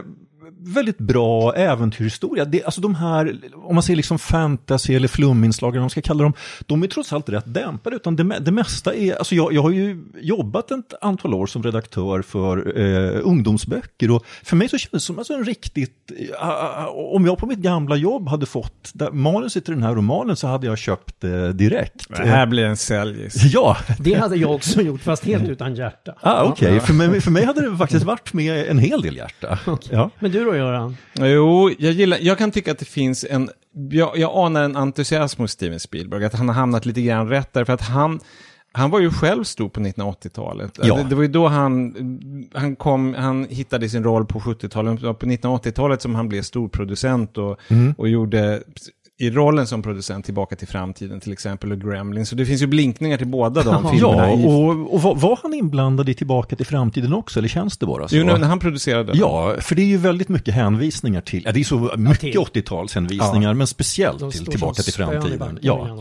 [0.60, 2.46] väldigt bra äventyrshistoria.
[2.46, 6.02] Det, alltså de här, om man säger liksom fantasy eller fluminslag, eller vad man ska
[6.02, 6.34] kalla dem,
[6.66, 7.96] de är trots allt rätt dämpade.
[7.96, 11.64] Utan det, det mesta är, alltså jag, jag har ju jobbat ett antal år som
[11.64, 16.86] redaktör för eh, ungdomsböcker och för mig så kändes det som alltså en riktigt, eh,
[16.88, 20.48] om jag på mitt gamla jobb hade fått där, manuset till den här romanen så
[20.48, 22.08] hade jag köpt det direkt.
[22.10, 23.36] Det här blir en säljis.
[23.56, 26.14] Ja, Det hade jag också gjort, fast helt utan hjärta.
[26.22, 29.60] Ah, Okej, för, mig, för mig hade det faktiskt varit med en hel del hjärta.
[29.92, 30.10] Ja.
[30.20, 30.98] Men du då Göran?
[31.14, 33.50] Jo, jag, gillar, jag kan tycka att det finns en,
[33.90, 37.54] jag, jag anar en entusiasm hos Steven Spielberg, att han har hamnat lite grann rätt
[37.54, 38.20] där, för att han,
[38.72, 40.80] han var ju själv stor på 1980-talet.
[40.84, 40.96] Ja.
[40.96, 41.96] Det, det var ju då han,
[42.54, 46.42] han, kom, han hittade sin roll på 70-talet, Det var på 1980-talet som han blev
[46.42, 47.60] storproducent och,
[47.98, 48.64] och gjorde
[49.18, 52.26] i rollen som producent Tillbaka till framtiden till exempel och Gremlin.
[52.26, 54.32] Så det finns ju blinkningar till båda de filmerna.
[54.32, 57.86] Ja, och, och var, var han inblandad i Tillbaka till framtiden också, eller känns det
[57.86, 58.16] bara så?
[58.16, 59.12] Jo, när han producerade.
[59.16, 62.40] Ja, för det är ju väldigt mycket hänvisningar till, ja, det är så mycket till-
[62.40, 65.60] 80-talshänvisningar, men speciellt De till Tillbaka till framtiden.
[65.62, 65.98] Ja.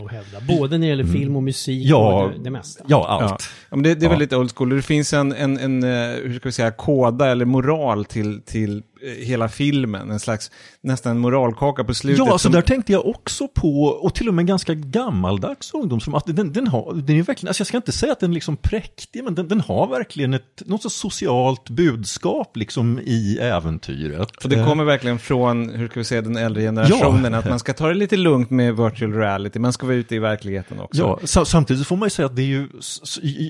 [0.47, 2.83] Både när det gäller film och musik Ja, och det, det mesta.
[2.87, 3.23] ja, Ja.
[3.31, 3.49] allt.
[3.69, 4.09] Ja, men det, det är Ja.
[4.09, 4.69] väldigt old school.
[4.69, 5.89] Det finns en, en, en eh,
[6.23, 8.83] hur ska vi säga, koda eller moral till, till
[9.19, 10.11] hela filmen.
[10.11, 12.25] En slags, nästan en moralkaka på slutet.
[12.27, 16.25] Ja, som- där tänkte jag också på, och till och med ganska gammaldags ungdomsfilm, att
[16.25, 18.57] den, den har, den är verkligen, alltså jag ska inte säga att den är liksom
[18.57, 24.43] präktig, men den, den har verkligen ett, något så socialt budskap liksom i äventyret.
[24.43, 27.33] Och det Eh, kommer verkligen från, hur ska vi säga, den äldre generationen.
[27.33, 27.39] Ja.
[27.39, 29.59] Att man ska ta det lite lugnt med virtual reality.
[29.59, 31.01] Man ska vara ute i verkligheten också.
[31.01, 32.67] Ja, sa- samtidigt så får man ju säga att det är ju,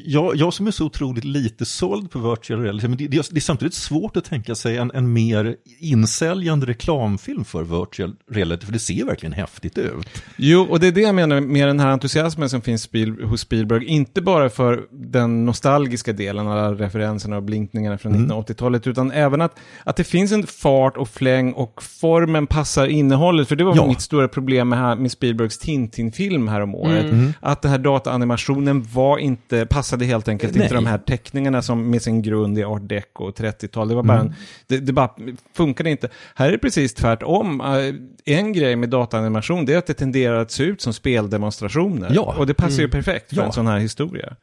[0.06, 3.26] jag, jag som är så otroligt lite såld på virtual reality, men det, det, är,
[3.32, 5.45] det är samtidigt svårt att tänka sig en, en mer
[5.80, 10.08] insäljande reklamfilm för virtual reality, för det ser verkligen häftigt ut.
[10.38, 13.42] Jo, och det är det jag menar med den här entusiasmen som finns Spiel, hos
[13.42, 13.86] Spielberg.
[13.86, 18.28] Inte bara för den nostalgiska delen, alla referenserna och blinkningarna från Mm.
[18.32, 23.48] 1980-talet, utan även att, att det finns en fart och fläng och formen passar innehållet.
[23.48, 23.88] För det var Ja.
[23.88, 27.06] mitt stora problem med, här- med Spielbergs Tintin-film här om året.
[27.12, 27.34] Mm.
[27.40, 30.64] Att den här dataanimationen var inte, passade helt enkelt Nej.
[30.64, 33.88] inte de här teckningarna som med sin grund i art deco och 30-tal.
[33.88, 34.28] Det var bara Mm.
[34.28, 34.34] en,
[34.68, 35.10] det, det bara
[35.54, 36.10] funkade inte.
[36.36, 37.62] Här är det precis tvärtom.
[37.62, 42.12] Eh, En grej med dataanimation det är att det tenderar att se ut som speldemonstrationer.
[42.14, 42.36] Ja.
[42.38, 42.92] Och det passar ju Mm.
[42.92, 43.44] perfekt för Ja.
[43.46, 44.36] en sån här historia.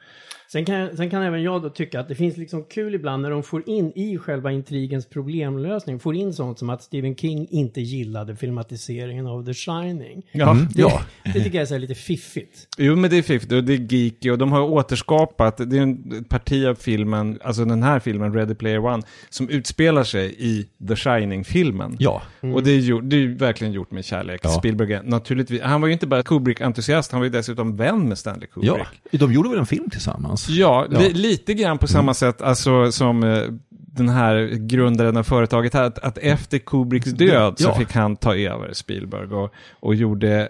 [0.52, 3.30] Sen kan, sen kan även jag då tycka att det finns liksom kul ibland när
[3.30, 7.80] de får in i själva intrigens problemlösning, får in sånt som att Stephen King inte
[7.80, 10.22] gillade filmatiseringen av The Shining.
[10.32, 10.50] Ja.
[10.50, 11.02] Mm, Det, ja.
[11.24, 12.68] det tycker jag är lite fiffigt.
[12.78, 15.82] Jo, men det är fiffigt och det är geeky och de har återskapat, det är
[15.82, 20.34] en ett parti av filmen, alltså den här filmen, Ready Player One, som utspelar sig
[20.38, 21.96] i The Shining-filmen.
[21.98, 22.22] Ja.
[22.54, 24.40] Och det är, ju, det är verkligen gjort med kärlek.
[24.44, 24.50] Ja.
[24.50, 28.46] Spielberg, naturligtvis, han var ju inte bara Kubrick-entusiast, han var ju dessutom vän med Stanley
[28.46, 28.72] Kubrick.
[29.10, 30.41] Ja, de gjorde väl en film tillsammans?
[30.48, 30.98] Ja, Ja.
[31.00, 35.83] Li, lite grann på samma sätt alltså, som eh, den här grundaren av företaget här,
[35.85, 37.74] att, att efter Kubricks död så Ja.
[37.74, 40.48] fick han ta över Spielberg och, och gjorde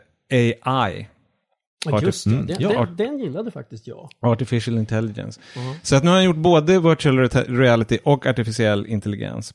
[0.64, 1.08] AI,
[1.86, 2.84] Ja, just det, Mm, den, ja.
[2.86, 4.08] den, den gillade faktiskt jag.
[4.20, 5.40] Artificial Intelligence.
[5.82, 9.54] Så att nu har han gjort både virtual re- reality och artificiell intelligens.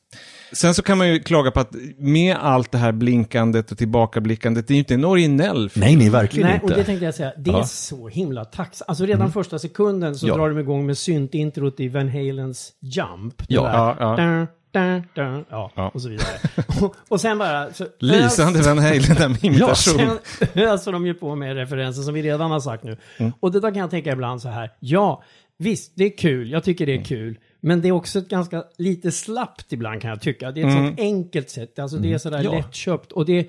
[0.51, 4.67] Sen så kan man ju klaga på att med allt det här blinkandet och tillbakablickandet,
[4.67, 5.85] det är ju inte en originell film.
[5.85, 6.75] Nej, nej, verkligen Nej, och inte.
[6.79, 7.63] det tänkte jag säga, det är Ja.
[7.63, 8.89] så himla tacksamt.
[8.89, 10.35] Alltså redan första sekunden så Ja.
[10.35, 13.43] drar de igång med syntintrot i Van Halens Jump.
[13.47, 13.95] Ja.
[13.99, 14.23] Ja, ja.
[14.23, 15.91] Dun, dun, dun, ja, Ja.
[15.93, 16.27] och så vidare.
[16.81, 17.73] och, och sen bara...
[17.73, 19.75] Så, Lysande Van Halen där med imitation.
[19.75, 20.17] Sen
[20.63, 22.97] öser de ju på med referenser som vi redan har sagt nu.
[23.17, 23.31] Mm.
[23.39, 25.23] Och det där kan jag tänka ibland så här, ja,
[25.57, 27.01] visst, det är kul, jag tycker det Mm.
[27.01, 27.37] är kul.
[27.59, 30.51] Men det är också ett ganska lite slappt ibland kan jag tycka.
[30.51, 30.87] Det är ett Mm.
[30.87, 32.51] sånt enkelt sätt, alltså det är sådär Ja.
[32.51, 33.11] lättköpt.
[33.11, 33.47] Och det,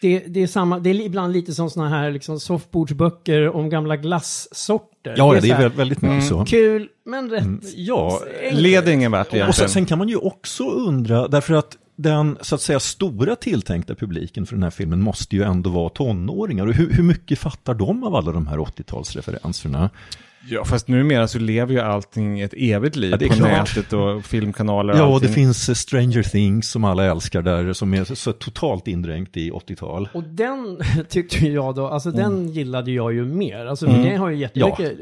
[0.00, 3.96] det, det är samma, det är ibland lite som såna här liksom softboardsböcker om gamla
[3.96, 5.14] glassorter.
[5.16, 6.44] Ja, det är här, väl- väldigt mycket så.
[6.44, 7.44] Kul, men rätt
[7.76, 8.60] Ja, enkelt.
[8.62, 9.68] Leder ingen vart Och sen, egentligen.
[9.70, 14.46] sen kan man ju också undra, därför att den så att säga stora tilltänkta publiken
[14.46, 16.66] för den här filmen måste ju ändå vara tonåringar.
[16.66, 19.90] Och hur, hur mycket fattar de av alla de här 80-talsreferenserna?
[20.48, 23.50] Ja, fast numera så lever ju allting ett evigt liv Ja, på klart.
[23.50, 27.72] nätet och filmkanaler och Ja, och det finns eh, Stranger Things som alla älskar där,
[27.72, 30.08] som är så totalt indränkt i 80-tal.
[30.14, 33.66] Och den tyckte jag då, alltså den gillade jag ju mer.
[33.66, 34.02] Alltså Mm.
[34.02, 34.92] det har ju jättemycket,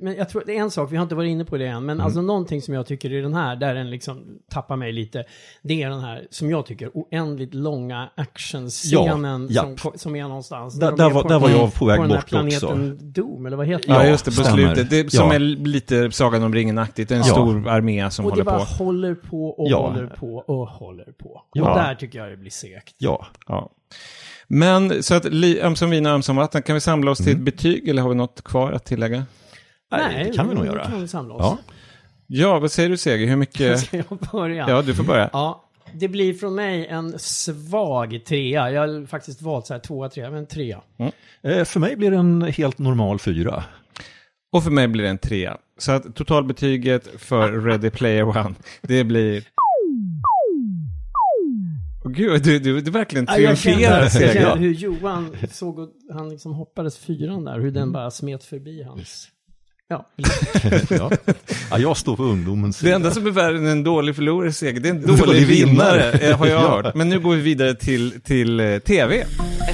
[0.00, 1.72] men jag tror det är en sak, vi har inte varit inne på det än,
[1.72, 1.84] Mm.
[1.86, 5.24] men alltså någonting som jag tycker i den här, där den liksom tappar mig lite,
[5.62, 10.78] det är den här, som jag tycker, oändligt långa actionscenen Ja, som, som är någonstans.
[10.78, 12.66] Där- där är var- där var jag på väg den här bort också.
[12.66, 14.08] planeten Doom, eller vad heter Ja, det?
[14.08, 14.42] just det, på.
[14.54, 14.90] Slutet.
[14.90, 15.34] Det, som Ja.
[15.34, 17.10] är lite Sagan om ringen-aktigt.
[17.10, 17.24] En Ja.
[17.24, 18.84] stor armé som Och det håller bara på.
[18.84, 19.88] håller på och Ja.
[19.88, 21.42] håller på och håller på.
[21.52, 21.70] Ja.
[21.70, 22.94] Och där tycker jag det blir segt.
[22.98, 23.70] Ja, Ja.
[24.48, 25.26] Men så att
[25.62, 28.14] ömsom vin och ömsom vatten, kan vi samla oss till ett betyg eller har vi
[28.14, 29.24] något kvar att tillägga?
[29.92, 30.84] Nej, det kan vi nog göra.
[30.84, 31.40] kan vi samla oss.
[31.42, 31.58] ja.
[32.26, 33.26] Ja, vad säger du Seger?
[33.26, 33.80] Hur mycket?
[33.80, 34.68] Ska jag börja?
[34.68, 35.30] Ja, du får börja.
[35.32, 38.70] Ja, det blir från mig en svag trea.
[38.70, 40.80] Jag har faktiskt valt så här tvåa, trea, men trea.
[41.42, 43.64] Eh, För mig blir det en helt normal fyra.
[44.52, 45.56] Och för mig blir det en trea.
[45.78, 49.44] Så att totalbetyget för Ready Player One, det blir...
[52.04, 54.32] Åh gud, du, du, du verkligen triumferar kände, jag Seger.
[54.32, 58.82] kände hur Johan såg och han liksom hoppades fyran där, hur den bara smet förbi
[58.82, 59.28] hans...
[59.88, 60.06] Ja,
[60.90, 61.10] Ja.
[61.70, 62.96] ja, jag står på ungdomens Det sida.
[62.96, 66.10] enda som är värre än en dålig förlorare, Seger, det är en Dålig dålig vinnare,
[66.12, 66.30] vinnare.
[66.30, 66.68] eh, har jag Ja.
[66.82, 66.94] hört.
[66.94, 69.16] Men nu går vi vidare till, till eh, tv.
[69.16, 69.24] I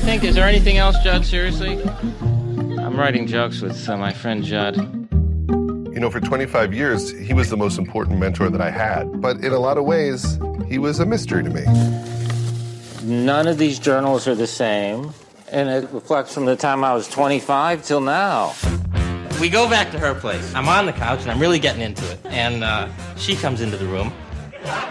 [0.06, 1.24] think, is there anything else, Judd?
[1.26, 1.76] Seriously?
[2.88, 4.78] I'm writing jokes with uh, my friend Judd.
[4.78, 9.20] You know, for 25 years, he was the most important mentor that I had.
[9.20, 11.64] But in a lot of ways, he was a mystery to me.
[13.04, 15.12] None of these journals are the same.
[15.52, 18.54] And it reflects from the time I was 25 till now.
[19.38, 20.54] We go back to her place.
[20.54, 22.20] I'm on the couch and I'm really getting into it.
[22.24, 24.14] And uh, she comes into the room.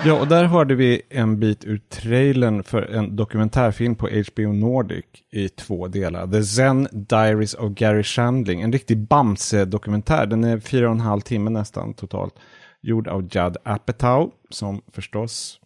[0.05, 5.05] Ja, och där hörde vi en bit ur trailern för en dokumentärfilm på HBO Nordic
[5.31, 6.27] i två delar.
[6.27, 10.25] The Zen Diaries of Gary Shandling, en riktig Bamse-dokumentär.
[10.25, 12.33] Den är fyra och en halv timme nästan totalt.
[12.81, 15.59] Gjord av Judd Apatow, som förstås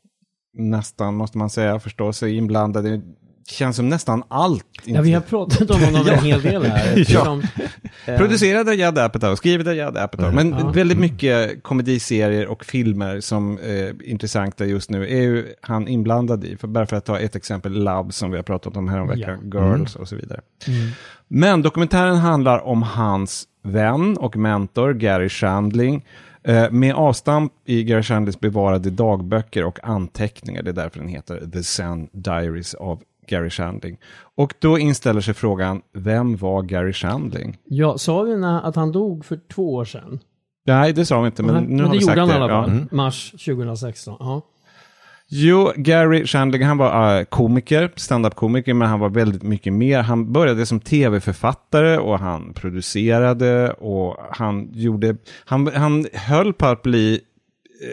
[0.54, 3.02] nästan, måste man säga, förstås är inblandad i
[3.48, 4.66] känns som nästan allt.
[4.86, 6.86] Ja, vi har pratat om honom en hel del här.
[6.96, 7.02] ja.
[7.02, 7.42] eftersom,
[8.06, 10.34] eh, Producerad av Judd Apatow, skrivet av Judd Apatow.
[10.34, 10.72] Men Ja.
[10.72, 16.58] väldigt mycket komediserier och filmer som är intressanta just nu är ju han inblandad i.
[16.58, 19.08] För, bara för att ta ett exempel, Love som vi har pratat om här om
[19.08, 20.42] veckan, Girls och så vidare.
[21.28, 26.06] Men dokumentären handlar om hans vän och mentor Gary Shandling.
[26.44, 30.64] eh, Med avstamp i Gary Shandlings bevarade dagböcker och anteckningar.
[30.64, 33.00] Det är därför den heter The Zen Diaries of
[33.32, 33.98] Gary Shandling.
[34.38, 37.58] Och då inställer sig frågan, vem var Gary Shandling?
[37.66, 40.20] ja, sa vi att han dog för två år sedan?
[40.66, 42.34] Nej, det sa vi inte, men Nej, nu har det vi gjorde sagt han det.
[42.34, 42.70] i alla fall.
[42.70, 42.76] Ja.
[42.76, 42.88] Mm.
[42.92, 44.18] Mars 2016.
[44.20, 44.42] Ja.
[45.34, 50.02] Jo, Gary Shandling, han var uh, komiker, stand-up-komiker, men han var väldigt mycket mer.
[50.02, 55.16] Han började som tv-författare och han producerade och han gjorde,
[55.46, 57.22] han, han höll på att bli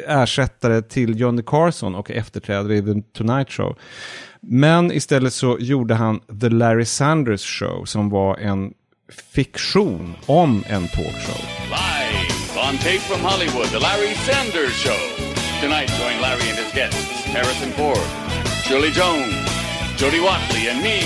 [0.07, 3.77] ersättare till Johnny Carson och efterträdare i The Tonight Show.
[4.43, 8.75] Men istället så gjorde han The Larry Sanders Show som var en
[9.33, 11.41] fiktion om en talkshow.
[11.71, 15.01] Live on tape from Hollywood, The Larry Sanders Show.
[15.61, 18.07] Tonight, join Larry and his guests, Harrison Ford,
[18.65, 19.35] Shirley Jones,
[19.97, 20.99] Jody Watley, and me,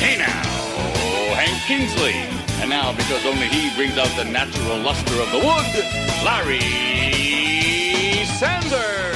[0.00, 2.16] hey oh, now, Hank Kingsley.
[2.62, 5.84] And now, because only he brings out the natural luster of the wood,
[6.24, 6.60] Larry
[8.24, 9.09] Sanders!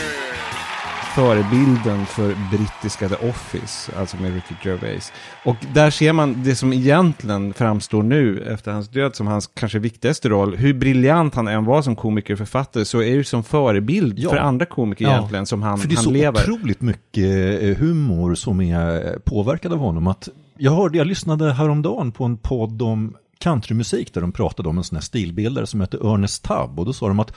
[1.14, 5.12] Förebilden för brittiska The Office, alltså med Ricky Gervais.
[5.44, 9.78] Och där ser man det som egentligen framstår nu efter hans död som hans kanske
[9.78, 10.56] viktigaste roll.
[10.56, 14.30] Hur briljant han än var som komiker och författare så är ju som förebild Ja.
[14.30, 15.10] för andra komiker Ja.
[15.16, 16.40] egentligen som han, För det är så lever.
[16.40, 20.06] otroligt mycket eh, humor som är eh, påverkad av honom.
[20.06, 24.78] Att jag hörde, jag lyssnade häromdagen på en podd om countrymusik där de pratade om
[24.78, 27.34] en sån här stilbildare som heter Ernest Tubb och då sa de att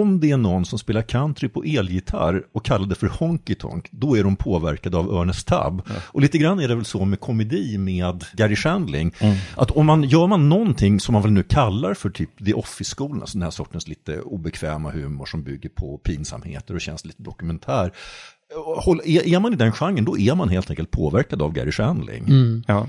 [0.00, 3.88] om det är någon som spelar country på elgitarr och kallar det för honky tonk,
[3.90, 5.82] då är de påverkade av Ernest Tubb.
[6.12, 9.14] Och lite grann är det väl så med komedi med Gary Shandling,
[9.56, 13.20] att om man gör man någonting som man väl nu kallar för typ The Office-skolan,
[13.20, 17.92] alltså den här sortens lite obekväma humor som bygger på pinsamheter och känns lite dokumentär.
[18.76, 22.24] Håll, är, man i den genren, då är man helt enkelt påverkad av Gary Shandling.
[22.66, 22.86] Ja.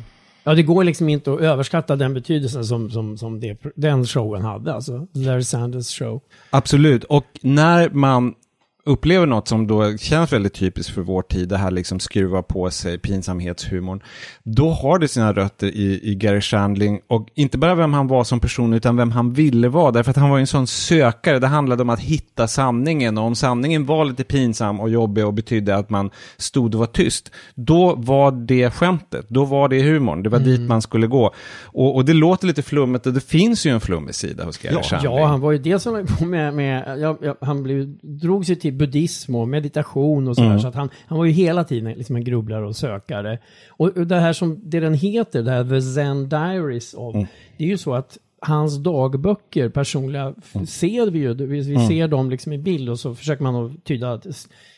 [0.47, 4.41] Ja, det går liksom inte att överskatta den betydelsen som, som, som det, den showen
[4.41, 6.21] hade, alltså Larry Sanders show.
[6.49, 8.33] Absolut, och när man
[8.85, 12.69] upplever något som då känns väldigt typiskt för vår tid, det här liksom skruva på
[12.69, 14.01] sig pinsamhetshumorn,
[14.43, 18.23] då har det sina rötter i, i Gary Shandling och inte bara vem han var
[18.23, 21.47] som person utan vem han ville vara, därför att han var en sån sökare, det
[21.47, 23.17] handlade om att hitta sanningen.
[23.17, 26.87] Och om sanningen var lite pinsam och jobbig och betydde att man stod och var
[26.87, 31.33] tyst, då var det skämtet, då var det humorn, det var dit man skulle gå.
[31.63, 34.83] Och, och det låter lite flummigt och det finns ju en flummig sida hos Gary
[34.83, 35.13] Shandling.
[35.13, 38.74] Ja, han var ju dels på med, med ja, ja, han blev, drog sig till
[38.75, 40.59] buddhism och meditation och sådär, Mm.
[40.59, 43.39] så att han, han var ju hela tiden liksom en grubblare och sökare.
[43.69, 47.27] Och, och det här som, det den heter, det här The Zen Diaries of, Mm.
[47.57, 51.87] det är ju så att hans dagböcker, personliga, f- ser vi ju, vi, vi Mm.
[51.87, 54.21] ser dem liksom i bild och så försöker man att tyda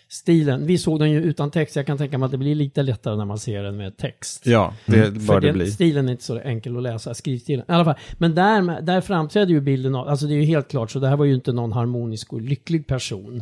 [0.10, 0.66] stilen.
[0.68, 3.16] Vi såg den ju utan text, jag kan tänka mig att det blir lite lättare
[3.18, 4.46] när man ser den med text.
[4.46, 5.72] Ja, det bör För det den, bli.
[5.72, 7.66] stilen är inte så enkel att läsa, skrivstilen.
[7.68, 7.96] I alla fall.
[8.18, 11.08] Men där, där framträder ju bilden av, alltså det är ju helt klart, så det
[11.08, 13.42] här var ju inte någon harmonisk och lycklig person.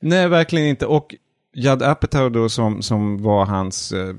[0.00, 0.86] Nej, verkligen inte.
[0.86, 1.14] Och
[1.54, 4.14] Judd Apatow då som, som var hans eh,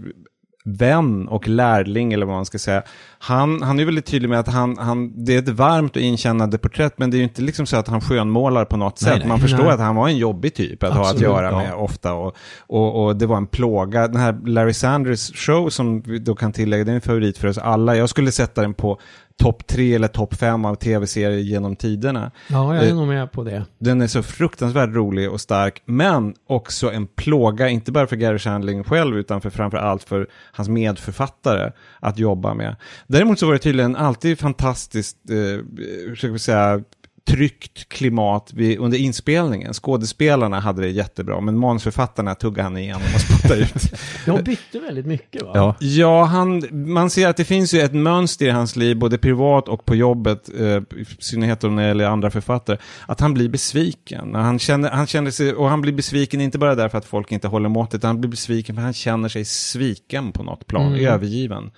[0.65, 2.83] vän och lärling eller vad man ska säga.
[3.19, 6.57] Han, han är väldigt tydlig med att han, han, det är ett varmt och inkännande
[6.57, 9.19] porträtt men det är ju inte liksom så att han skönmålar på något Nej, sätt.
[9.19, 9.27] nej.
[9.27, 9.73] Man förstår Nej.
[9.73, 11.57] att han var en jobbig typ att ha att Absolut, göra ja.
[11.57, 14.07] med ofta och, och, och det var en plåga.
[14.07, 17.47] Den här Larry Sanders show som vi då kan tillägga, det är en favorit för
[17.47, 17.95] oss alla.
[17.95, 18.99] Jag skulle sätta den på
[19.41, 22.31] topp tre eller topp fem av tv-serier genom tiderna.
[22.49, 23.65] Ja, jag är Eh, nog med på det.
[23.77, 28.39] Den är så fruktansvärt rolig och stark, men också en plåga, inte bara för Gary
[28.39, 32.75] Shandling själv, utan för framför allt för hans medförfattare att jobba med.
[33.07, 36.83] Däremot så var det tydligen alltid fantastiskt, eh, ska vi säga,
[37.27, 39.73] tryckt klimat vid, under inspelningen.
[39.73, 43.93] Skådespelarna hade det jättebra, men manusförfattarna tuggade han igenom och spottade ut.
[44.25, 45.51] De bytte väldigt mycket va?
[45.53, 45.75] Ja.
[45.79, 49.67] Ja, han, man ser att det finns ju ett mönster i hans liv, både privat
[49.67, 50.65] och på jobbet, eh,
[51.01, 54.35] i synnerhet när det gäller andra författare, att han blir besviken.
[54.35, 57.47] Han känner, han känner sig, och han blir besviken inte bara därför att folk inte
[57.47, 60.85] håller måttet, utan han blir besviken för att han känner sig sviken på något plan,
[60.93, 61.05] Mm.
[61.05, 61.71] övergiven.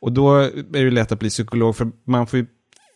[0.00, 2.46] Och då är det lätt att bli psykolog, för man får ju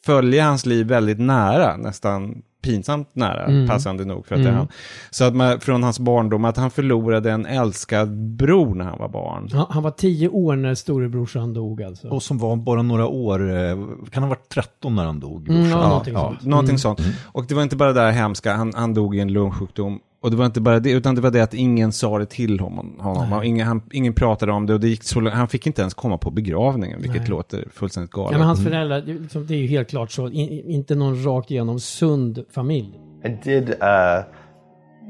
[0.06, 3.68] följa hans liv väldigt nära, nästan pinsamt nära, Mm.
[3.68, 4.58] passande nog för att det är Mm.
[4.58, 4.68] han.
[5.10, 9.08] Så att man, från hans barndom, att han förlorade en älskad bror när han var
[9.08, 9.48] barn.
[9.52, 12.08] Han, han var tio år när storebrorsan dog alltså.
[12.08, 15.48] Och som var bara några år, eh, kan han ha varit 13 när han dog?
[15.48, 16.42] Mm, ja, någonting sånt.
[16.44, 16.78] Någonting Mm.
[16.78, 17.00] sånt.
[17.32, 19.98] Och det var inte bara det där hemska, han, han dog i en lungsjukdom.
[20.24, 22.60] Och det var inte bara det, utan det var det att ingen sa det till
[22.60, 22.96] honom.
[23.00, 23.32] honom.
[23.32, 25.80] Och Ingen, han, ingen pratade om det och det gick så långt- Han fick inte
[25.82, 27.30] ens komma på begravningen, vilket Nej.
[27.30, 28.32] låter fullständigt galet.
[28.32, 30.94] Ja, men hans föräldrar, det, är liksom, det är ju helt klart så, in, inte
[30.94, 33.00] någon rakt igenom sund familj.
[33.24, 34.24] And did uh,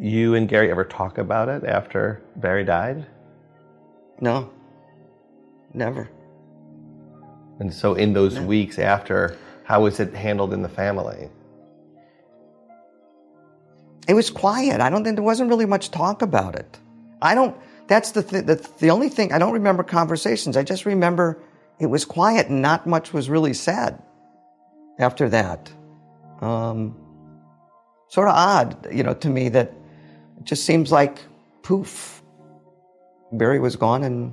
[0.03, 3.03] you and Gary ever talk about it after Barry died?
[4.21, 4.45] No.
[5.73, 6.07] Never.
[7.61, 9.31] And so, in those weeks after,
[9.65, 11.29] how was it handled in the family?
[14.07, 14.81] It was quiet.
[14.81, 16.79] I don't think there wasn't really much talk about it.
[17.23, 17.57] I don't.
[17.87, 20.57] That's the th- the, the only thing I don't remember conversations.
[20.57, 21.39] I just remember
[21.79, 24.03] it was quiet and not much was really said
[24.99, 25.73] after that.
[26.41, 26.97] Um,
[28.09, 29.73] sort of odd, you know, to me that
[30.39, 31.19] it just seems like
[31.63, 32.23] poof.
[33.33, 34.33] Barry was gone and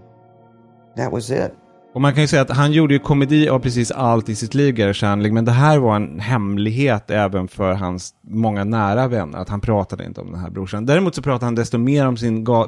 [0.96, 1.56] that was it.
[1.94, 4.54] Och man kan ju säga att han gjorde ju komedi av precis allt i sitt
[4.54, 9.38] liv, Gary Shandling, men det här var en hemlighet även för hans många nära vänner,
[9.38, 10.86] att han pratade inte om den här brorsan.
[10.86, 12.68] Däremot så pratade han desto mer om sin ga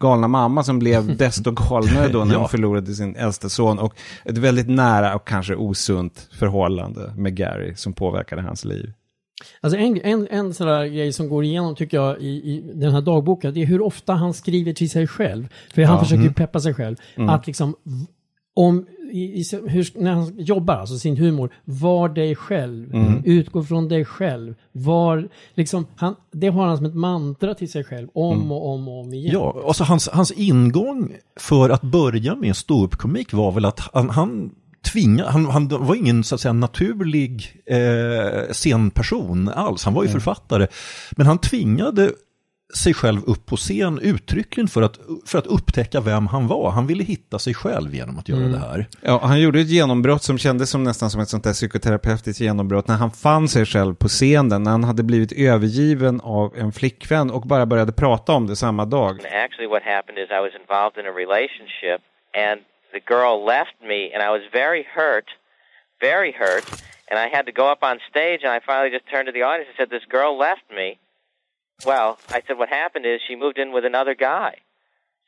[0.00, 2.38] galna mamma som blev desto galnare då när Ja.
[2.40, 7.74] hon förlorade sin äldste son och ett väldigt nära och kanske osunt förhållande med Gary
[7.76, 8.92] som påverkade hans liv.
[9.60, 12.92] Alltså en, en, en sån där grej som går igenom tycker jag i, i den
[12.92, 15.48] här dagboken, det är hur ofta han skriver till sig själv.
[15.74, 16.02] För han Ja.
[16.02, 16.34] försöker Mm.
[16.34, 16.96] peppa sig själv.
[17.16, 17.28] Mm.
[17.28, 17.74] Att liksom,
[18.54, 22.94] om, i, i, hur, när han jobbar, alltså sin humor, var dig själv.
[22.94, 23.22] Mm.
[23.24, 24.54] Utgå från dig själv.
[24.72, 28.52] Var, liksom, han, det har han som ett mantra till sig själv, om Mm.
[28.52, 29.32] och om och om igen.
[29.32, 34.50] Ja, alltså hans, hans ingång för att börja med ståuppkomik var väl att han, han
[34.92, 40.08] tvingade, han, han var ingen så att säga naturlig eh, scenperson alls, han var ju
[40.08, 40.66] författare.
[41.10, 42.10] Men han tvingade
[42.76, 46.70] sig själv upp på scen uttryckligen för att, för att upptäcka vem han var.
[46.70, 48.52] Han ville hitta sig själv genom att göra Mm.
[48.52, 48.86] det här.
[49.00, 52.88] Ja, han gjorde ett genombrott som kändes som nästan som ett sånt där psykoterapeutiskt genombrott
[52.88, 57.30] när han fann sig själv på scenen, när han hade blivit övergiven av en flickvän
[57.30, 59.14] och bara började prata om det samma dag.
[59.44, 62.00] Actually, what happened is I was involved in a relationship,
[62.48, 62.60] and
[62.96, 65.28] the girl left me, and I was very hurt,
[66.00, 66.66] very hurt.
[67.10, 69.44] And I had to go up on stage, and I finally just turned to the
[69.48, 70.88] audience and said, "This girl left me."
[71.86, 74.52] Well, I said, "What happened is she moved in with another guy,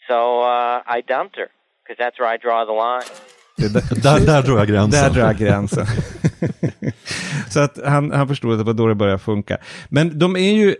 [0.09, 1.49] so uh, I dumped her
[1.83, 3.11] because that's where I draw the line."
[3.57, 5.03] Det där, Där- där drar jag gränsen.
[5.03, 5.87] Där drar jag gränsen.
[7.51, 9.59] så att han, han förstod att det var då det började funka.
[9.89, 10.77] Men de är ju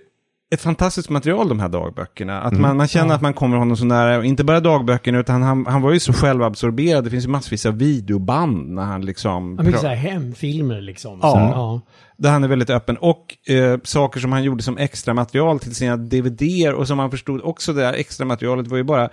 [0.55, 2.41] ett fantastiskt material de här dagböckerna.
[2.41, 2.63] Att Mm.
[2.63, 3.15] man, man känner Ja.
[3.15, 6.13] att man kommer honom så nära, inte bara dagböckerna, utan han, han var ju så
[6.13, 7.05] självabsorberad.
[7.05, 9.51] Det finns ju massvis av videoband när han liksom...
[9.57, 11.19] Mycket pra- så här hemfilmer liksom.
[11.23, 11.31] Ja.
[11.33, 11.81] Så, här, ja.
[12.19, 12.97] Där han är väldigt öppen.
[12.97, 17.11] Och eh, saker som han gjorde som extra material till sina DVD-er och som han
[17.11, 19.09] förstod också det här extra materialet var ju bara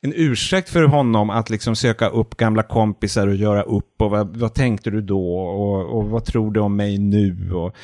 [0.00, 4.36] en ursäkt för honom att liksom söka upp gamla kompisar och göra upp och vad,
[4.36, 7.74] vad tänkte du då och, och vad tror du om mig nu och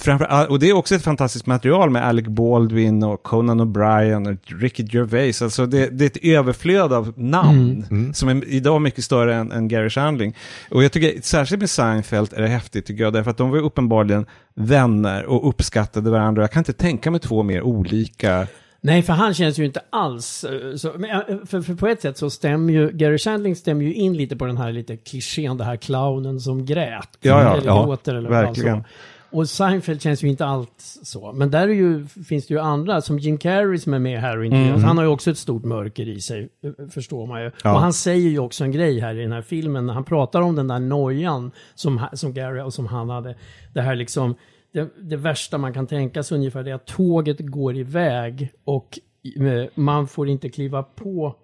[0.00, 4.32] Framför, all- och det är också ett fantastiskt material med Alec Baldwin och Conan O'Brien
[4.32, 5.42] och Ricky Gervais.
[5.42, 9.68] Alltså det, det är ett överflöd av namn som är idag mycket större än, än
[9.68, 10.36] Gary Shandling.
[10.70, 13.56] Och jag tycker, särskilt med Seinfeld är det häftigt tycker jag, därför att de var
[13.56, 16.42] ju uppenbarligen vänner och uppskattade varandra.
[16.42, 18.46] Jag kan inte tänka mig två mer olika
[18.80, 20.92] Nej, för han känns ju inte alls eh, så.
[20.96, 24.16] Men, eh, för, för på ett sätt så stämmer ju, Gary Shandling stämmer ju in
[24.16, 27.08] lite på den här lite klichén, det här clownen som grät.
[27.20, 28.82] Ja, ja, eller ja, gråter eller verkligen.
[28.82, 28.88] så.
[29.30, 31.32] Och Seinfeld känns ju inte alls så.
[31.32, 34.38] Men där är ju, finns det ju andra, som Jim Carrey som är med här
[34.38, 34.76] och intervjuas.
[34.76, 34.84] Mm.
[34.84, 36.48] Han har ju också ett stort mörker i sig,
[36.90, 37.50] förstår man ju.
[37.64, 37.74] Ja.
[37.74, 40.40] Och han säger ju också en grej här i den här filmen, när han pratar
[40.40, 43.34] om den där nojan som, som Gary och som han hade.
[43.74, 44.34] Det här liksom,
[44.72, 48.98] det, det värsta man kan tänka sig ungefär det är att tåget går iväg och
[49.40, 51.36] eh, man får inte kliva på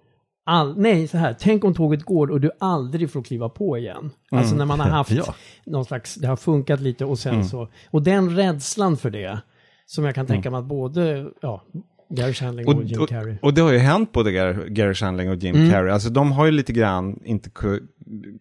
[0.45, 1.35] All, nej, så här.
[1.39, 4.11] Tänk om tåget går och du aldrig får kliva på igen.
[4.31, 4.57] Alltså Mm.
[4.57, 5.35] när man har haft Ja.
[5.65, 7.45] någon slags, det har funkat lite och sen Mm.
[7.45, 7.67] så.
[7.91, 9.39] Och den rädslan för det,
[9.85, 10.51] som jag kan tänka Mm.
[10.59, 11.63] mig att både, ja,
[12.09, 13.35] Gary Shandling och, Och, Jim och, Carrey.
[13.41, 15.71] och det har ju hänt både Gary, Gary Shandling och Jim Mm.
[15.71, 15.91] Carrey.
[15.91, 17.49] Alltså de har ju lite grann inte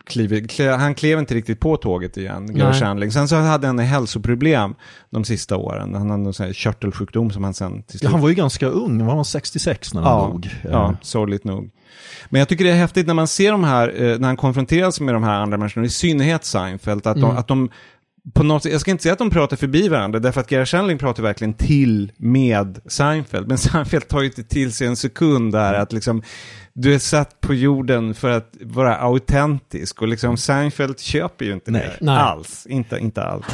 [0.04, 2.80] klivit, han klev inte riktigt på tåget igen, Gary Nej.
[2.80, 3.10] Shandling.
[3.12, 4.74] Sen så hade han hälsoproblem
[5.10, 5.94] de sista åren.
[5.94, 8.10] Han hade någon sån här körtelsjukdom som han sen till Ja, slut...
[8.12, 10.48] han var ju ganska ung, var han 66 när han ja, dog?
[10.70, 11.70] Ja, sorgligt nog.
[12.28, 15.00] Men jag tycker det är häftigt när man ser de här, eh, när han konfronteras
[15.00, 17.36] med de här andra människorna, i synnerhet Seinfeld, att de, Mm.
[17.36, 17.70] att de
[18.34, 20.66] på något sätt, jag ska inte säga att de pratar förbi varandra, därför att Gary
[20.66, 25.52] Shandling pratar verkligen till med Seinfeld, men Seinfeld tar ju inte till sig en sekund
[25.52, 26.22] där att liksom,
[26.72, 31.70] du är satt på jorden för att vara autentisk, och liksom Seinfeld köper ju inte
[31.70, 31.96] Nej.
[31.98, 32.16] det Nej.
[32.16, 33.46] alls, inte, inte alls.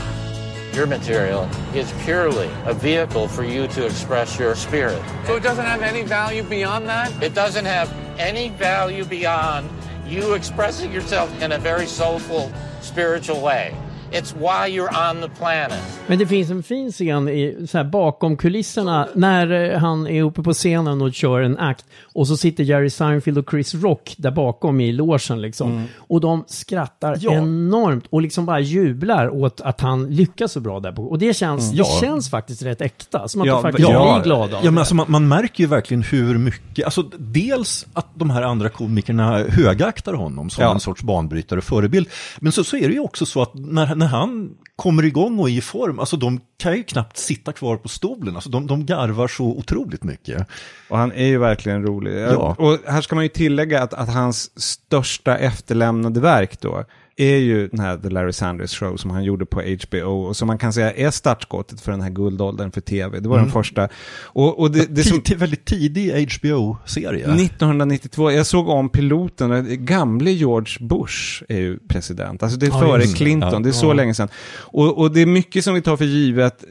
[0.78, 1.42] Your material
[1.74, 5.02] is purely a vehicle for you to express your spirit.
[5.26, 7.20] So it doesn't have any value beyond that?
[7.20, 9.68] It doesn't have any value beyond
[10.06, 13.74] you expressing yourself in a very soulful, spiritual way.
[14.12, 15.72] It's why you're on the planet.
[16.06, 20.22] Men det finns en fin scen i, så här, bakom kulisserna när eh, han är
[20.22, 21.84] uppe på scenen och kör en akt
[22.14, 25.84] och så sitter Jerry Seinfeld och Chris Rock där bakom i logen liksom.
[25.96, 27.32] Och de skrattar Ja.
[27.32, 31.02] enormt och liksom bara jublar åt att han lyckas så bra där på.
[31.02, 31.84] Och det känns, Ja.
[31.84, 34.14] det känns faktiskt rätt äkta, som att Ja, de faktiskt ja.
[34.14, 34.80] blir glada av Ja, men det.
[34.80, 39.38] alltså, man, man märker ju verkligen hur mycket, alltså dels att de här andra komikerna
[39.38, 40.74] högaktar honom som Ja.
[40.74, 42.08] en sorts banbrytare och förebild.
[42.40, 45.48] Men så, så är det ju också så att när, när han kommer igång och
[45.48, 48.86] är i form, alltså de kan ju knappt sitta kvar på stolen, alltså de, de
[48.86, 50.46] garvar så otroligt mycket.
[50.88, 52.18] Och han är ju verkligen rolig.
[52.18, 52.56] Ja.
[52.58, 56.84] Och här ska man ju tillägga att, att hans största efterlämnade verk då
[57.20, 60.46] är ju den här The Larry Sanders Show som han gjorde på HBO och som
[60.46, 63.20] man kan säga är startskottet för den här guldåldern för tv.
[63.20, 63.46] Det var Mm.
[63.46, 63.88] den första.
[64.22, 65.20] Och, och det, det som...
[65.20, 67.24] Tid, väldigt tidig HBO-serie.
[67.34, 72.42] 1992, jag såg om piloten, gamle George Bush är ju president.
[72.42, 73.14] Alltså det är Ja, före det.
[73.16, 73.58] Clinton, Ja.
[73.58, 73.92] det är så Ja.
[73.92, 74.28] länge sedan.
[74.56, 76.64] Och, och det är mycket som vi tar för givet,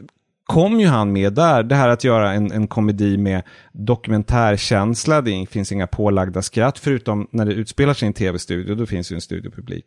[0.47, 3.41] kom ju han med där, det här att göra en, en komedi med
[3.71, 8.85] dokumentärkänsla, det finns inga pålagda skratt, förutom när det utspelar sig i en tv-studio, då
[8.85, 9.85] finns ju en studiopublik.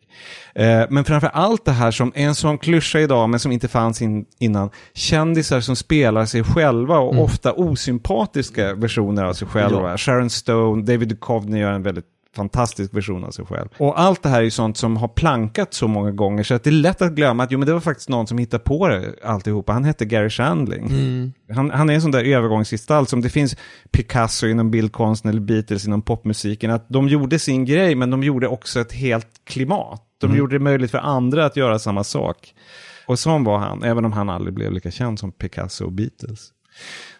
[0.55, 3.67] Eh, men framför allt det här som är en sån klyscha idag, men som inte
[3.67, 9.89] fanns in, innan, kändisar som spelar sig själva och ofta osympatiska versioner av sig själva.
[9.89, 9.97] Ja.
[9.97, 12.05] Sharon Stone, David Duchovny gör en väldigt
[12.35, 13.69] fantastisk version av sig själv.
[13.77, 16.63] Och allt det här är ju sånt som har plankat så många gånger så att
[16.63, 18.87] det är lätt att glömma att jo, men det var faktiskt någon som hittade på
[18.87, 19.73] det alltihopa.
[19.73, 21.33] Han hette Gary Shandling.
[21.53, 23.55] Han, han är en sån där övergångsgestalt som det finns
[23.91, 26.71] Picasso inom bildkonsten eller Beatles inom popmusiken.
[26.71, 30.01] Att de gjorde sin grej men de gjorde också ett helt klimat.
[30.21, 32.53] De gjorde det möjligt för andra att göra samma sak.
[33.07, 36.51] Och sån var han, även om han aldrig blev lika känd som Picasso och Beatles.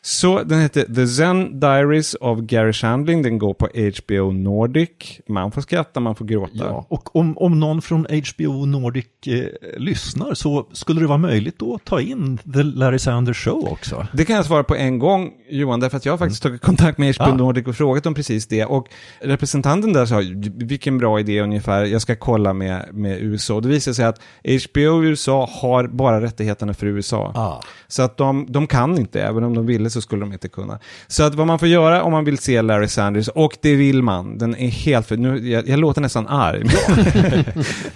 [0.04, 3.22] Så den heter The Zen Diaries of Gary Shandling.
[3.22, 4.90] Den går på HBO Nordic.
[5.28, 6.52] Man får skratta, man får gråta.
[6.56, 9.44] Ja, och om, om någon från HBO Nordic eh,
[9.78, 14.08] lyssnar så skulle det vara möjligt att ta in The Larry Sanders Show också.
[14.14, 16.98] Det kan jag svara på en gång, Johan, därför att jag har faktiskt tagit kontakt
[16.98, 17.36] med HBO Ah.
[17.36, 18.66] Nordic och frågat om precis det.
[18.66, 18.88] Och
[19.22, 20.22] representanten där sa,
[20.56, 23.56] vilken bra idé ungefär, jag ska kolla med, med USA.
[23.56, 27.32] Och det visar sig att HBO USA har bara rättigheterna för USA.
[27.36, 27.62] Ah.
[27.88, 30.80] Så att de, de kan inte, även om de ville så skulle de inte kunna.
[31.08, 34.04] Så att vad man får göra om man vill se Larry Sanders, och det vill
[34.04, 36.64] man, den är helt för, nu, jag, jag låter nästan arg.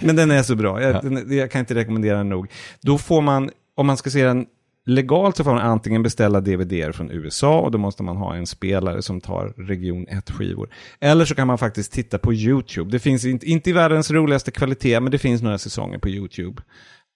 [0.00, 2.50] Men den är så bra, jag, den, jag kan inte rekommendera den nog.
[2.80, 4.46] Då får man, om man ska se den
[4.86, 8.46] legalt så får man antingen beställa DVD från USA och då måste man ha en
[8.46, 10.68] spelare som tar region 1-skivor.
[11.00, 12.90] Eller så kan man faktiskt titta på YouTube.
[12.90, 16.62] Det finns inte, inte i världens roligaste kvalitet, men det finns några säsonger på YouTube.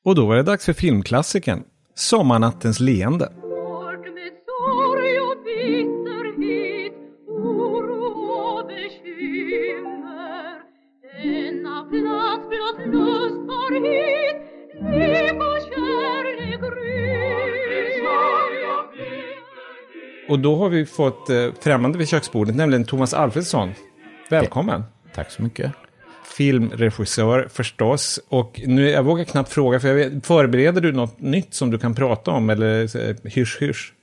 [0.04, 1.62] Och då var det dags för filmklassikern,
[1.94, 3.32] Sommarnattens leende.
[5.56, 6.92] Bitterhet,
[7.26, 8.04] oro
[8.46, 9.90] och bekymmer
[11.22, 14.36] Denna plats blott lust har hit,
[14.80, 16.60] lek och kärlek
[20.28, 23.72] Och då har vi fått eh, främmande vid köksbordet, nämligen Thomas Alfredsson.
[24.28, 24.84] Välkommen.
[25.14, 25.72] Tack så mycket.
[26.36, 28.20] Filmregissör förstås.
[28.28, 31.78] Och nu, jag vågar knappt fråga, för jag vet, förbereder du något nytt som du
[31.78, 32.50] kan prata om?
[32.50, 33.94] Eller eh, hysch hysch?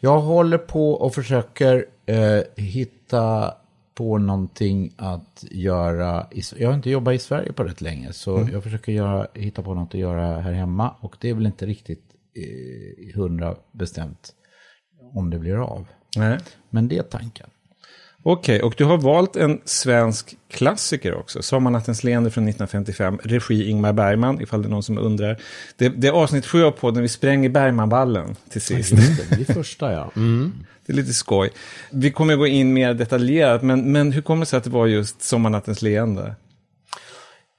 [0.00, 3.54] Jag håller på och försöker eh, hitta
[3.94, 6.26] på någonting att göra.
[6.30, 8.52] I, jag har inte jobbat i Sverige på rätt länge, så Mm.
[8.52, 10.94] jag försöker göra, hitta på något att göra här hemma.
[11.00, 12.04] Och det är väl inte riktigt
[12.36, 14.32] eh, hundra bestämt
[15.14, 15.86] om det blir av.
[16.16, 16.38] Nej.
[16.70, 17.50] Men det är tanken.
[18.26, 21.42] Okej, och du har valt en svensk klassiker också.
[21.42, 23.18] Sommarnattens leende från 1955.
[23.24, 25.36] Regi Ingmar Bergman, ifall det är någon som undrar.
[25.76, 28.92] Det, det är avsnitt sju av podden, vi spränger Bergmanvallen till sist.
[29.30, 30.10] Det är första ja.
[30.86, 31.50] Det är lite skoj.
[31.90, 34.86] Vi kommer gå in mer detaljerat, men, men hur kommer det sig att det var
[34.86, 36.34] just Sommarnattens leende?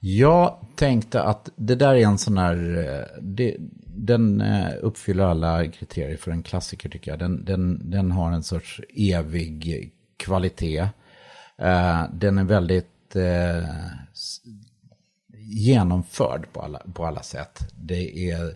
[0.00, 2.84] Jag tänkte att det där är en sån här...
[2.88, 3.56] eh, Det,
[3.98, 7.18] den eh, uppfyller alla kriterier för en klassiker tycker jag.
[7.18, 10.88] Den, den, den har en sorts evig kvalitet.
[11.58, 13.68] Eh, den är väldigt eh,
[15.38, 17.72] genomförd på alla, på alla sätt.
[17.74, 18.54] Det är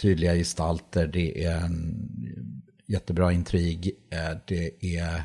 [0.00, 2.08] tydliga gestalter, det är en
[2.86, 5.22] jättebra intrig, eh, det är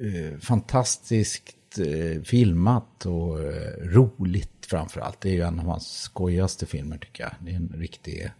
[0.00, 5.20] eh, fantastiskt eh, filmat och eh, roligt framför allt.
[5.20, 7.32] Det är ju en av hans skojigaste filmer tycker jag.
[7.40, 8.30] Det är en riktig eh,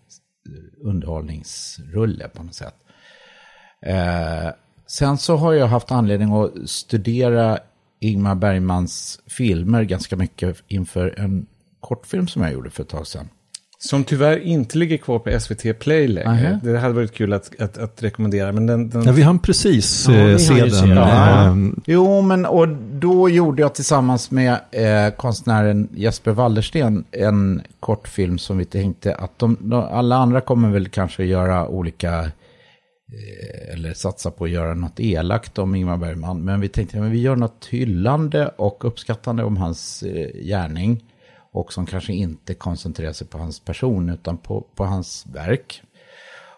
[0.81, 2.77] underhållningsrulle på något sätt.
[3.83, 4.51] Eh,
[4.93, 7.59] Eh, sen så har jag haft anledning att studera
[8.01, 11.47] Ingmar Bergmans filmer ganska mycket inför en
[11.81, 13.29] kortfilm som jag gjorde för ett tag sedan.
[13.79, 16.31] Som tyvärr inte ligger kvar på SVT Play längre.
[16.31, 16.61] Nähä.
[16.63, 18.53] Det hade varit kul att, att, att rekommendera.
[18.53, 19.03] Men den, den...
[19.05, 20.71] Ja, vi hann precis Ja, eh, se den.
[20.71, 20.89] den.
[20.89, 21.47] Ja.
[21.47, 21.55] eh,
[21.87, 28.59] Jo, men och då gjorde jag tillsammans med eh, konstnären Jesper Wallersten en kortfilm som
[28.59, 32.27] vi tänkte att de, de, alla andra kommer väl kanske göra olika, eh,
[33.73, 36.45] eller satsa på att göra något elakt om Ingmar Bergman.
[36.45, 41.05] Men vi tänkte att vi gör något hyllande och uppskattande om hans eh, gärning.
[41.55, 45.83] Och som kanske inte koncentrerar sig på hans person utan på, på hans verk.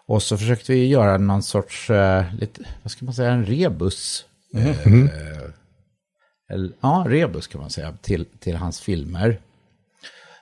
[0.07, 4.25] Och så försökte vi göra någon sorts, eh, lite, vad ska man säga, en rebus.
[4.53, 5.09] Eh, Mhm.
[6.49, 9.39] eller, ja, rebus kan man säga, till, till hans filmer.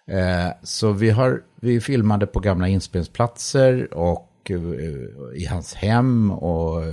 [0.08, 6.84] Eh, så vi, har, vi filmade på gamla inspelningsplatser och eh, i hans hem och
[6.84, 6.90] eh,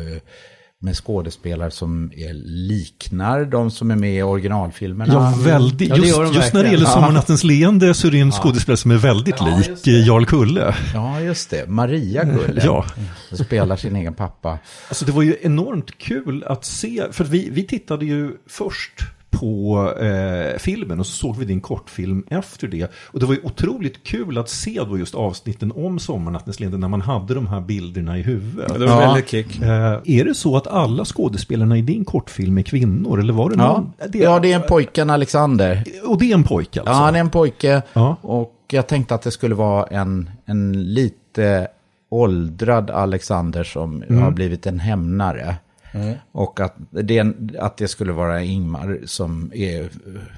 [0.82, 2.34] med skådespelare som är,
[2.68, 5.12] liknar de som är med i originalfilmerna.
[5.12, 5.88] Ja, väldigt.
[5.88, 6.86] Ja, det just, de just när det gäller.
[6.86, 8.32] Sommarnattens leende så är det en Ja.
[8.42, 10.74] skådespelare som är väldigt Ja, lik eh, Jarl Kulle.
[10.94, 11.68] Ja, just det.
[11.68, 12.62] Maria Gulle.
[12.64, 12.84] Ja.
[13.32, 14.58] Spelar sin egen pappa.
[14.88, 18.92] Alltså det var ju enormt kul att se, för vi, vi tittade ju först
[19.40, 22.90] på eh, filmen och så såg vi din kortfilm efter det.
[23.06, 26.88] Och det var ju otroligt kul att se då just avsnitten om Sommarnattens leende när
[26.88, 28.66] man hade de här bilderna i huvudet.
[28.72, 29.62] Ja, det var väldigt kick.
[29.62, 33.20] Eh, är det så att alla skådespelarna i din kortfilm är kvinnor?
[33.20, 33.92] Eller var det Ja, någon?
[34.12, 35.84] ja, det är en pojken Alexander.
[36.06, 36.92] Och det är en pojke alltså?
[36.94, 37.82] Ja, han är en pojke.
[38.20, 41.68] Och jag tänkte att det skulle vara en, en lite
[42.10, 44.22] åldrad Alexander som Mm.
[44.22, 45.56] har blivit en hämnare.
[45.92, 46.14] Mm.
[46.32, 47.24] Och att det,
[47.58, 49.88] att det skulle vara Ingmar som är,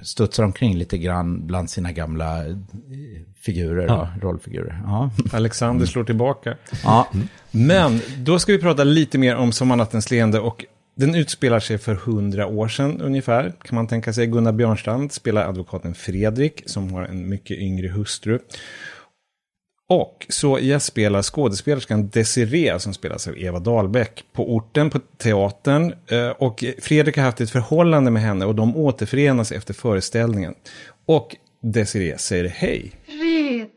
[0.02, 2.56] studsar omkring lite grann bland sina gamla eh,
[3.40, 4.08] figurer, Ja.
[4.22, 4.80] rollfigurer.
[4.84, 5.10] Ja.
[5.32, 6.56] Alexander slår tillbaka.
[6.84, 7.08] Ja.
[7.50, 11.94] Men då ska vi prata lite mer om Sommarnattens leende och den utspelar sig för
[11.94, 14.26] hundra år sedan ungefär, kan man tänka sig.
[14.26, 18.38] Gunnar Björnstrand spelar advokaten Fredrik, som har en mycket yngre hustru.
[19.92, 25.94] Och så gästspelar skådespelerskan Desiree, som spelas av Eva Dahlbäck, på orten, på teatern.
[26.10, 30.54] Eh, Och Fredrik har haft ett förhållande med henne och de återförenas efter föreställningen.
[31.06, 32.92] Och Desiree säger hej.
[33.04, 33.70] Fredrik.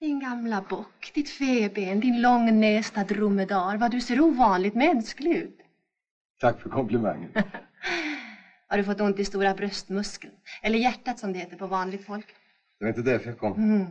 [0.00, 3.76] Din gamla bock, ditt feben, din långnästa dromedar.
[3.76, 5.58] Vad du ser ovanligt mänsklig ut.
[6.40, 7.30] Tack för komplimangen.
[8.68, 10.32] Har du fått ont i stora bröstmuskeln?
[10.62, 12.26] Eller hjärtat som det heter på vanligt folk?
[12.80, 13.52] Det var inte därför jag kom.
[13.54, 13.86] Mm.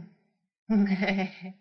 [0.85, 1.55] Nej.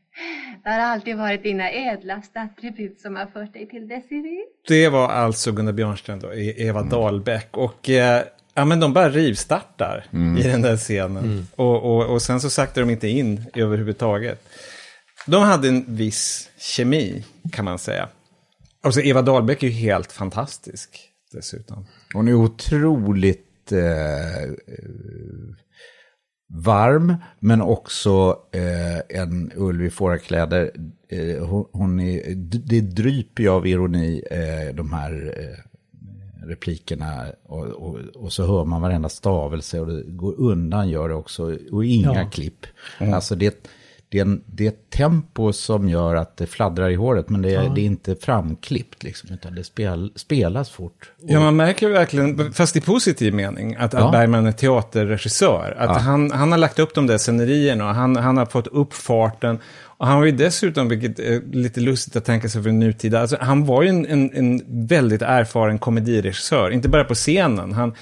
[0.64, 4.44] Det har alltid varit dina ädlaste attribut som har fört dig till Desiree.
[4.68, 7.48] Det var alltså Gunnar Björnstrand och Eva Dahlbäck.
[7.56, 8.22] Och eh,
[8.54, 10.36] ja, men de bara rivstartar Mm.
[10.38, 11.24] i den där scenen.
[11.24, 11.46] Mm.
[11.56, 14.48] Och, och, och sen så saktar de inte in överhuvudtaget.
[15.26, 18.08] De hade en viss kemi, kan man säga.
[18.82, 21.00] Alltså Eva Dahlbäck är ju helt fantastisk
[21.32, 21.86] dessutom.
[22.14, 24.50] Hon är otroligt eh,
[26.62, 30.70] varm, men också eh, en ulv i fårakläder.
[31.08, 32.34] Eh, hon, hon är,
[32.66, 35.64] det dryper ju av ironi, eh, de här eh,
[36.46, 37.26] replikerna.
[37.46, 41.56] Och, och, och så hör man varenda stavelse och det går undan gör det också.
[41.72, 42.28] Och inga Ja.
[42.30, 42.66] klipp.
[43.00, 43.14] Mm.
[43.14, 43.68] Alltså det,
[44.10, 47.42] det, är en, det är ett tempo som gör att det fladdrar i håret, men
[47.42, 47.72] det är, Ja.
[47.74, 51.10] det är inte framklippt liksom, utan det spel, spelas fort.
[51.22, 54.04] Ja, man märker verkligen, fast i positiv mening, att, Ja.
[54.06, 55.74] att Bergman är teaterregissör.
[55.78, 55.98] Att Ja.
[55.98, 59.58] han, han har lagt upp de där scenerierna och han, han har fått upp farten.
[59.80, 63.20] Och han var ju dessutom, vilket är lite lustigt att tänka sig för en nutida,
[63.20, 66.70] alltså, han var ju en, en, en väldigt erfaren komediregissör.
[66.70, 67.72] Inte bara på scenen.
[67.72, 67.94] Han,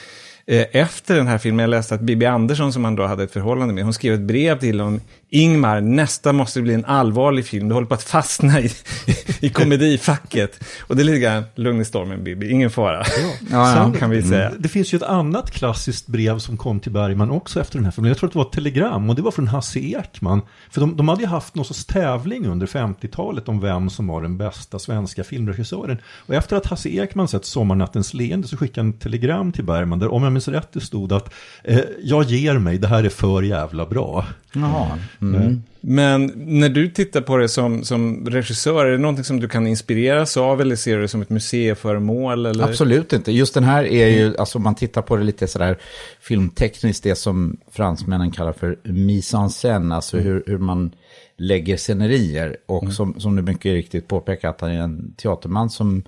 [0.46, 3.32] eh, efter den här filmen, jag läste att Bibi Andersson, som han då hade ett
[3.32, 5.00] förhållande med, hon skrev ett brev till honom.
[5.30, 7.68] Ingmar, nästa måste bli en allvarlig film.
[7.68, 8.70] Du håller på att fastna i,
[9.40, 10.60] i komedifacket.
[10.80, 12.50] Och det är lite grann lugn i stormen, Bibi.
[12.50, 13.04] Ingen fara.
[13.50, 14.52] Sen- kan vi säga.
[14.58, 17.92] Det finns ju ett annat klassiskt brev som kom till Bergman också efter den här
[17.92, 18.08] filmen.
[18.08, 20.42] Jag tror att det var ett telegram och det var från Hasse Ekman.
[20.70, 24.22] För de, de hade ju haft någon sorts tävling under 50-talet om vem som var
[24.22, 25.98] den bästa svenska filmregissören.
[26.26, 29.98] Och efter att Hasse Ekman sett Sommarnattens leende så skickade han ett telegram till Bergman
[29.98, 33.08] där, om jag minns rätt det stod att eh, jag ger mig, det här är
[33.08, 34.26] för jävla bra.
[34.52, 34.98] Jaha.
[35.22, 35.62] Mm.
[35.80, 39.66] Men när du tittar på det som, som regissör, är det någonting som du kan
[39.66, 42.46] inspireras av eller ser du det som ett museiföremål?
[42.46, 42.64] Eller?
[42.64, 43.32] Absolut inte.
[43.32, 45.78] Just den här är ju, alltså om man tittar på det lite sådär
[46.20, 50.90] filmtekniskt, det som fransmännen kallar för mise en scène, alltså hur, hur man
[51.36, 52.56] lägger scenerier.
[52.66, 56.02] Och som, som du mycket riktigt påpekar, att han är en teaterman som,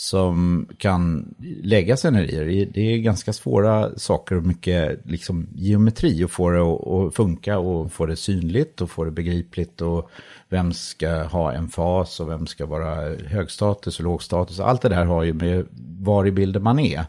[0.00, 2.44] som kan lägga scenerier.
[2.44, 7.58] Det Det är ganska svåra saker och mycket liksom, geometri att få det att, funka
[7.58, 9.80] och få det synligt och få det begripligt.
[9.80, 10.10] Och
[10.48, 14.60] vem ska ha en fas och vem ska vara högstatus och lågstatus.
[14.60, 15.66] Allt det där har ju med
[15.98, 17.04] var i bilden man är.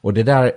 [0.00, 0.52] Och det där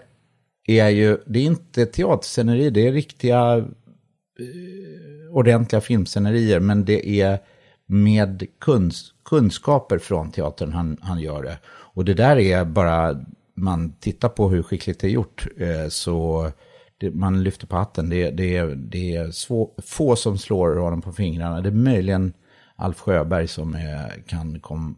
[0.67, 7.39] är ju, det är inte teaterscenerier, det är riktiga eh, ordentliga filmscenerier, men det är
[7.85, 11.57] med kuns, kunskaper från teatern han, han gör det.
[11.67, 16.51] Och det där är bara, man tittar på hur skickligt det är gjort, eh, så
[16.97, 18.09] det, man lyfter på hatten.
[18.09, 21.61] Det, det, är- det är svå, få som slår honom på fingrarna.
[21.61, 22.33] Det är möjligen
[22.75, 24.95] Alf Sjöberg som är, kan kom,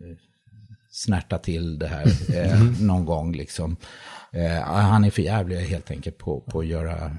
[0.00, 0.06] eh,
[0.90, 2.06] snärta till det här
[2.36, 3.32] eh, någon gång.
[3.32, 3.76] Liksom.
[4.32, 7.16] Eh, han är för jävlig helt enkelt på, på, att göra,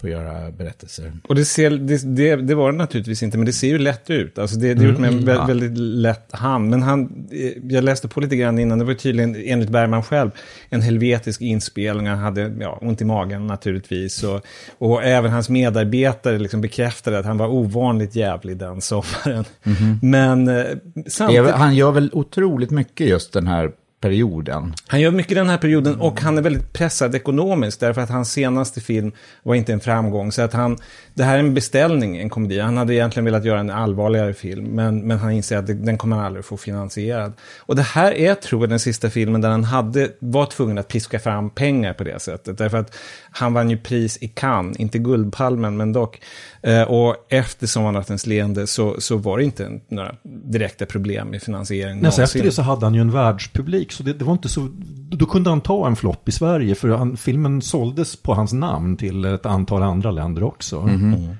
[0.00, 1.12] på att göra berättelser.
[1.28, 4.10] Och det, ser, det, det, det var det naturligtvis inte, men det ser ju lätt
[4.10, 4.38] ut.
[4.38, 5.46] Alltså det, det är gjort med en Mm, vä- ja.
[5.46, 6.70] väldigt lätt hand.
[6.70, 10.30] Men han, eh, jag läste på lite grann innan, det var tydligen enligt Bergman själv
[10.68, 12.06] en helvetisk inspelning.
[12.06, 14.24] Han hade ja, ont i magen naturligtvis.
[14.24, 14.40] Och,
[14.78, 19.44] och även hans medarbetare liksom bekräftade att han var ovanligt jävlig den sommaren.
[19.62, 19.98] Mhm.
[20.02, 20.64] Men eh,
[21.06, 21.50] samtidigt...
[21.50, 23.70] han gör väl otroligt mycket just den här
[24.00, 24.74] perioden.
[24.86, 28.32] Han gör mycket den här perioden och han är väldigt pressad ekonomiskt därför att hans
[28.32, 30.32] senaste film var inte en framgång.
[30.32, 30.78] Så att han,
[31.14, 32.60] det här är en beställning, en komedi.
[32.60, 35.98] Han hade egentligen velat göra en allvarligare film men, men han inser att det, den
[35.98, 37.32] kommer han aldrig få finansierad.
[37.58, 40.88] Och det här är, tror jag, den sista filmen där han hade, var tvungen att
[40.88, 42.58] piska fram pengar på det sättet.
[42.58, 42.96] Därför att
[43.30, 46.20] han vann ju pris i Cannes, inte Guldpalmen men dock.
[46.62, 52.00] Eh, och efter Sommarnattens leende så, så var det inte några direkta problem med finansiering.
[52.00, 54.48] Nej, så efter det så hade han ju en världspublik, så det, det var inte
[54.48, 54.68] så...
[55.10, 58.96] Då kunde han ta en flopp i Sverige, för han, filmen såldes på hans namn
[58.96, 60.80] till ett antal andra länder också.
[60.80, 61.36] Mhm.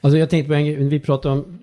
[0.00, 1.58] Alltså jag tänkte på en vi pratade om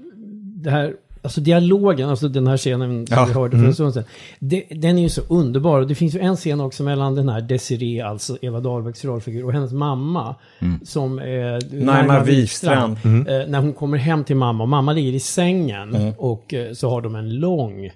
[0.63, 3.67] det här, alltså dialogen, alltså den här scenen som Ja, vi hörde för mm.
[3.67, 4.03] en stund sedan.
[4.39, 7.29] Det, den är ju så underbar och det finns ju en scen också mellan den
[7.29, 10.35] här Desiree, alltså Eva Dahlbecks rollfigur, och hennes mamma.
[10.59, 10.79] Mm.
[10.85, 12.97] Som är Naima Wifstrand.
[13.03, 13.27] Mm.
[13.27, 16.13] Eh, när hon kommer hem till mamma och mamma ligger i sängen Mm.
[16.17, 17.91] och eh, så har de en lång eh,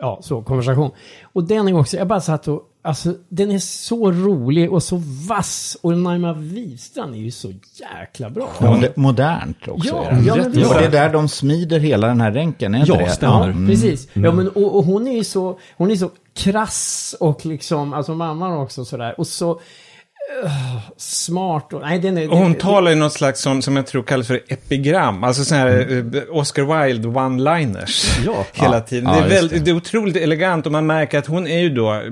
[0.00, 0.90] ja, så, konversation.
[1.32, 5.02] Och den är också, jag bara satt och, alltså den är så rolig och så
[5.28, 5.76] vass.
[5.82, 8.48] Och Naima Wifstrand är ju så jäkla bra.
[8.60, 9.88] Mod- Modernt också.
[9.94, 10.70] Ja, är ja, men visst.
[10.70, 13.10] och det är där de smider hela den här ränken, är Ja, det?
[13.10, 13.34] stämmer.
[13.38, 13.66] Ja, Mm.
[13.68, 14.08] precis.
[14.12, 18.14] Ja, men, och, och hon är ju så, hon är så krass och liksom, alltså
[18.14, 19.14] mamman också sådär.
[19.20, 19.60] Och så
[20.96, 22.30] smart och, nej den är...
[22.30, 25.24] Och hon det- talar ju något slags som, som jag tror kallas för epigram.
[25.24, 25.68] Alltså sån här
[26.14, 28.20] eh, Oscar Wilde one-liners.
[28.26, 28.46] Ja.
[28.52, 28.80] Hela Ja.
[28.80, 29.08] tiden.
[29.14, 29.58] Ja, det, är just väl, det.
[29.64, 29.70] det.
[29.70, 32.02] är otroligt elegant och man märker att hon är ju då...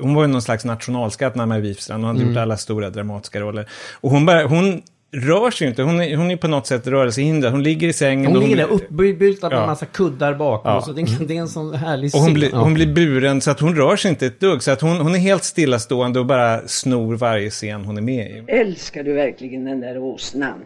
[0.00, 2.04] Hon var ju någon slags nationalskatt, Naima Wifstrand.
[2.04, 2.32] Hon hade Mm.
[2.34, 3.68] gjort alla stora dramatiska roller.
[4.00, 4.46] Och hon bara...
[4.46, 4.82] Hon,
[5.12, 5.82] rör sig inte.
[5.82, 7.52] Hon är, hon är på något sätt rörelsehindrad.
[7.52, 8.26] Hon ligger i sängen.
[8.26, 9.60] Hon och ligger där uppbyltad med Ja.
[9.62, 10.72] en massa kuddar bakom.
[10.72, 10.82] Ja.
[10.82, 12.34] Så det, det är en sån härlig Och hon, scen.
[12.34, 12.58] blir, Ja.
[12.58, 14.62] hon blir buren så att hon rör sig inte ett dugg.
[14.62, 18.30] Så att hon, hon är helt stillastående och bara snor varje scen hon är med
[18.30, 18.44] i.
[18.48, 20.62] Älskar du verkligen den där åsnan?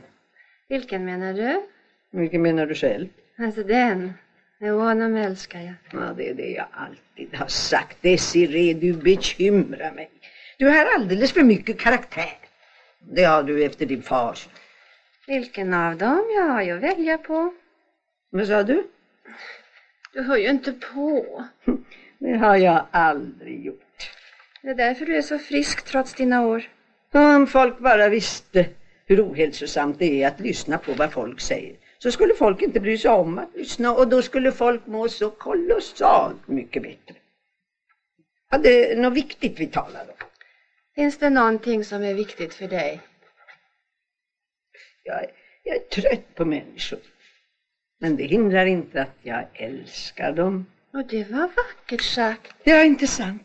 [0.68, 1.62] Vilken menar du?
[2.20, 3.06] Vilken menar du själv?
[3.38, 4.12] Alltså den.
[4.62, 5.74] Jo, honom älskar jag.
[5.92, 7.96] Ja, det är det jag alltid har sagt.
[8.02, 10.08] Desiree, du bekymrar mig.
[10.58, 12.32] Du har alldeles för mycket karaktär.
[13.00, 14.38] Det har du efter din far.
[15.26, 16.24] Vilken av dem?
[16.36, 17.52] Jag har ju att välja på.
[18.30, 18.86] Vad sa du?
[20.12, 21.44] Du hör ju inte på.
[22.18, 24.10] Det har jag aldrig gjort.
[24.62, 26.68] Det är därför du är så frisk trots dina år.
[27.12, 28.66] Om folk bara visste
[29.06, 32.98] hur ohälsosamt det är att lyssna på vad folk säger så skulle folk inte bry
[32.98, 37.14] sig om att lyssna och då skulle folk må så kolossalt mycket bättre.
[38.50, 40.09] Ja, det är något viktigt vi talar om.
[40.94, 43.00] Finns det någonting som är viktigt för dig?
[45.04, 45.30] Jag, är-
[45.64, 46.98] jag är trött på människor.
[48.00, 50.66] Men det hindrar inte att jag älskar dem.
[50.92, 52.54] Och det var vackert sagt.
[52.64, 53.42] Det är inte sant.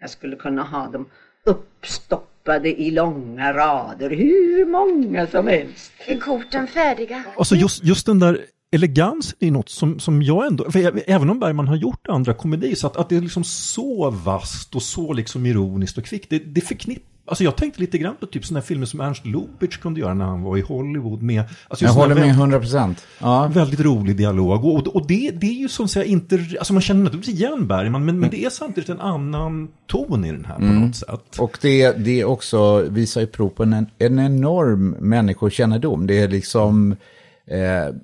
[0.00, 1.10] Jag skulle kunna ha dem
[1.44, 5.92] uppstoppade i långa rader, hur många som helst.
[6.06, 7.24] Är korten färdiga?
[7.36, 11.30] Alltså just, just den där elegansen är något som, som jag ändå, för jag, även
[11.30, 14.82] om Bergman har gjort andra komedier, så att, att det är liksom så vast och
[14.82, 18.44] så liksom ironiskt och kvickt, det, det förknippar Alltså jag tänkte lite grann på typ
[18.44, 21.44] sådana här filmer som Ernst Lubitsch kunde göra när han var i Hollywood med...
[21.68, 23.06] Alltså Jag håller med här 100 procent.
[23.18, 23.50] Ja.
[23.54, 24.64] Väldigt rolig dialog.
[24.64, 26.34] Och, och det, det är ju som säga inte...
[26.58, 30.30] Alltså man känner naturligtvis igen Bergman, men, men det är samtidigt en annan ton i
[30.30, 30.80] den här på Mm.
[30.80, 31.38] något sätt.
[31.38, 36.06] Och det, det också visar ju prov på en, en enorm människokännedom.
[36.06, 36.96] Det är liksom
[37.46, 37.94] eh,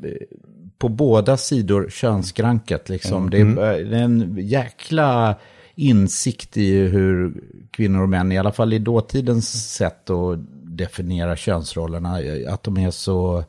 [0.81, 2.89] på båda sidor könsgranket.
[2.89, 3.31] Liksom.
[3.31, 3.55] Det, är, Mm.
[3.91, 5.35] det är en jäkla
[5.75, 7.35] insikt i hur
[7.71, 10.39] kvinnor och män, i alla fall i dåtidens sätt att
[10.77, 12.19] definiera könsrollerna,
[12.49, 13.45] att de är så...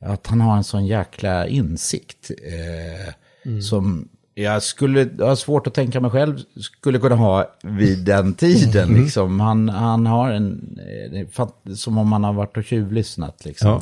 [0.00, 2.30] Att han har en sån jäkla insikt.
[2.30, 3.14] Eh,
[3.46, 3.62] Mm.
[3.62, 8.34] Som jag skulle jag har svårt att tänka mig själv skulle kunna ha vid den
[8.34, 8.88] tiden.
[8.88, 9.02] Mm.
[9.02, 9.40] Liksom.
[9.40, 13.44] Han, han har en, eh, som om han har varit och tjuvlyssnat.
[13.44, 13.68] Liksom.
[13.68, 13.80] Ja.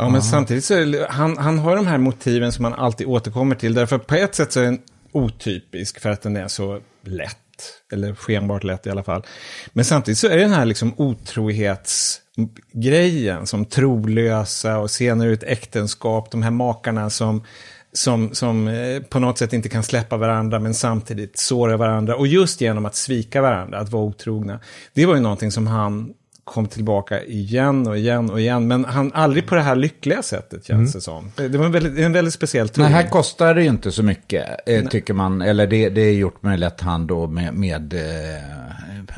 [0.00, 3.54] Ja, men samtidigt så är han, han har de här motiven som han alltid återkommer
[3.54, 3.74] till.
[3.74, 4.78] Därför på ett sätt så är den
[5.12, 7.36] otypisk för att den är så lätt.
[7.92, 9.26] Eller skenbart lätt i alla fall.
[9.72, 16.30] Men samtidigt så är det den här liksom otrohetsgrejen som trolösa och senare ut äktenskap.
[16.30, 17.44] De här makarna som,
[17.92, 22.16] som, som eh, på något sätt inte kan släppa varandra men samtidigt såra varandra.
[22.16, 24.60] Och just genom att svika varandra, att vara otrogna.
[24.92, 26.14] Det var ju någonting som han
[26.48, 28.68] kom tillbaka igen och igen och igen.
[28.68, 31.32] Men han aldrig på det här lyckliga sättet känns det som.
[31.36, 32.92] Det var en väldigt, en väldigt speciell Nej, troning.
[32.92, 35.42] här kostar det ju inte så mycket, eh, tycker man.
[35.42, 38.00] Eller det, det är gjort med lätt hand då med, med eh,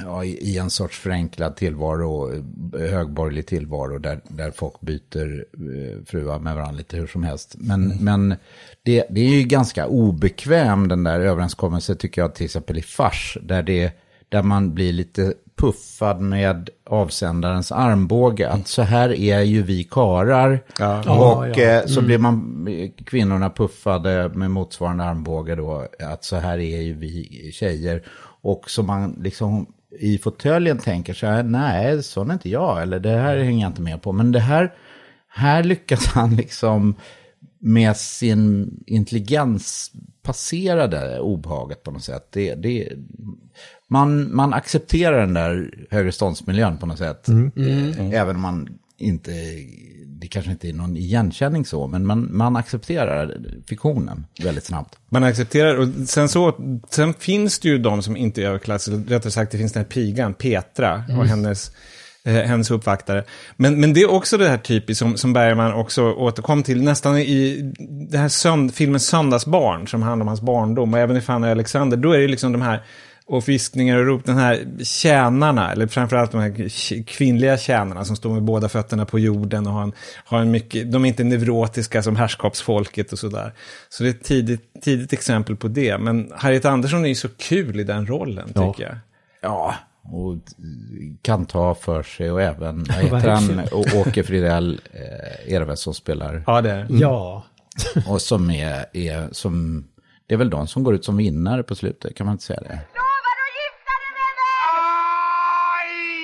[0.05, 6.39] ja, i en sorts förenklad tillvaro, eh, högborgerlig tillvaro, där, där folk byter eh, fruar
[6.39, 7.55] med varandra lite hur som helst.
[7.59, 8.35] Men, men
[8.83, 13.39] det, det är ju ganska obekväm den där överenskommelsen, tycker jag, till exempel i Fars,
[13.43, 13.93] där, det,
[14.29, 18.49] där man blir lite puffad med avsändarens armbåge.
[18.51, 20.53] Att så här är ju vi karar.
[20.53, 21.63] Och Ja, ja.
[21.63, 22.07] eh, så Mm.
[22.07, 22.67] blir man,
[23.07, 25.87] kvinnorna puffade med motsvarande armbåge då.
[26.01, 28.03] Att så här är ju vi tjejer.
[28.43, 29.67] Och så man liksom
[30.01, 32.83] i fåtöljen tänker så här, nej, sån är inte jag.
[32.83, 34.13] Eller det här hänger jag inte med på.
[34.13, 34.73] Men det här,
[35.29, 36.95] här lyckas han liksom
[37.63, 39.93] med sin intelligens
[40.23, 42.29] passera det obehaget på något sätt.
[42.33, 42.89] Det, det,
[43.93, 47.29] man, man accepterar den där högreståndsmiljön på något sätt.
[47.29, 47.51] Mm.
[47.57, 48.69] Eh, Även om man
[48.99, 49.31] inte,
[50.07, 53.37] det kanske inte är någon igenkänning så, men man, man accepterar
[53.69, 54.99] fiktionen väldigt snabbt.
[55.09, 56.55] Man accepterar, och sen, så,
[56.91, 59.81] sen finns det ju de som inte är överklass, eller rättare sagt det finns den
[59.83, 61.29] här pigan, Petra, och Mm.
[61.29, 61.71] hennes,
[62.25, 63.25] eh, hennes uppvaktare.
[63.57, 67.19] Men, men det är också det här typiskt som, som Bergman också återkom till, nästan
[67.19, 67.73] i
[68.11, 71.51] det här sönd, filmen Söndagsbarn, som handlar om hans barndom, och även i Fanny och
[71.51, 72.83] Alexander, då är det liksom de här
[73.31, 78.31] och viskningar och rop, den här tjänarna, eller framförallt de här kvinnliga tjänarna som står
[78.31, 79.93] med båda fötterna på jorden och har en,
[80.25, 83.53] har en mycket, de är inte neurotiska som herrskapsfolket och sådär.
[83.89, 85.99] Så det är ett tidigt, tidigt exempel på det.
[85.99, 88.73] Men Harriet Andersson är ju så kul i den rollen, Ja.
[88.73, 88.97] tycker jag.
[89.43, 90.37] Ja, och
[91.23, 93.61] kan ta för sig och även, vad heter han,
[94.01, 96.43] Åke Fridell eh, är det väl som spelar.
[96.47, 96.87] Ja, det är det.
[96.99, 97.45] Ja.
[98.09, 99.85] Och som är, är, som,
[100.27, 102.61] det är väl de som går ut som vinnare på slutet, kan man inte säga
[102.61, 102.79] det?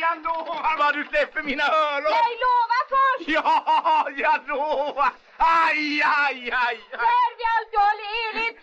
[0.00, 2.10] Jag lovar vad du släpper mina öron!
[2.10, 3.28] Nej, lova först!
[3.28, 5.12] Ja, jag lovar!
[5.36, 6.80] Aj, aj, aj!
[6.90, 8.60] Svär vid allt du håller heligt!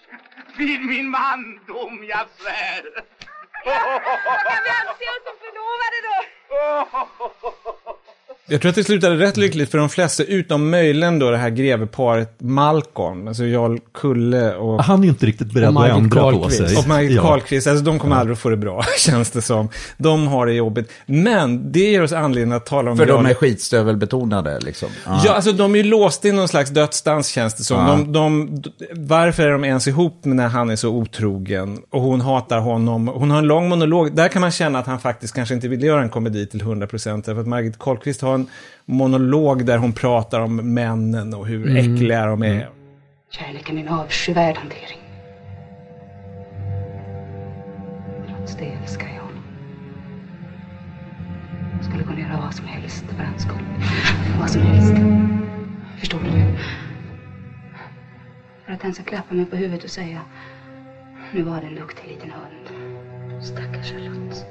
[0.57, 2.84] Vid min mandom, jag svär!
[3.65, 3.71] Då
[4.49, 6.17] kan vi anse oss som förlovade då!
[8.47, 11.49] Jag tror att det slutade rätt lyckligt för de flesta, utom möjligen då det här
[11.49, 14.83] greveparet Malcolm, alltså Jarl Kulle och...
[14.83, 16.57] Han är ju inte riktigt beredd att Margit ändra på Karlqvist.
[16.69, 16.77] sig.
[16.77, 17.21] Och Margit Ja.
[17.21, 19.69] Karlqvist, alltså de kommer aldrig att få det bra, känns det som.
[19.97, 20.91] De har det jobbigt.
[21.05, 22.97] Men det ger oss anledning att tala om...
[22.97, 24.89] För de Jarl- är skitstövelbetonade liksom.
[25.05, 27.77] Ja, alltså de är ju låsta i någon slags dödsdans känns det som.
[27.77, 27.85] Ja.
[27.91, 28.11] De,
[28.61, 28.63] de,
[28.93, 31.79] varför är de ens ihop när han är så otrogen?
[31.89, 33.07] Och hon hatar honom.
[33.07, 34.15] Hon har en lång monolog.
[34.15, 37.23] Där kan man känna att han faktiskt kanske inte vill göra en komedi till 100%.
[37.25, 38.47] Därför att Margit Karlqvist har en
[38.86, 41.77] monolog där hon pratar om männen och hur Mm.
[41.95, 42.69] äckliga de är.
[43.31, 44.99] Kärleken är en avskyvärd hantering.
[48.27, 49.43] Trots det älskar jag honom.
[51.75, 53.65] Jag skulle kunna göra vad som helst för hans skull.
[54.39, 54.93] Vad som helst.
[55.99, 56.57] Förstår du nu?
[58.65, 60.21] För att han ska klappa mig på huvudet och säga
[61.34, 62.65] Nu var det en duktig liten hund.
[63.43, 64.45] Stackars Charlotte.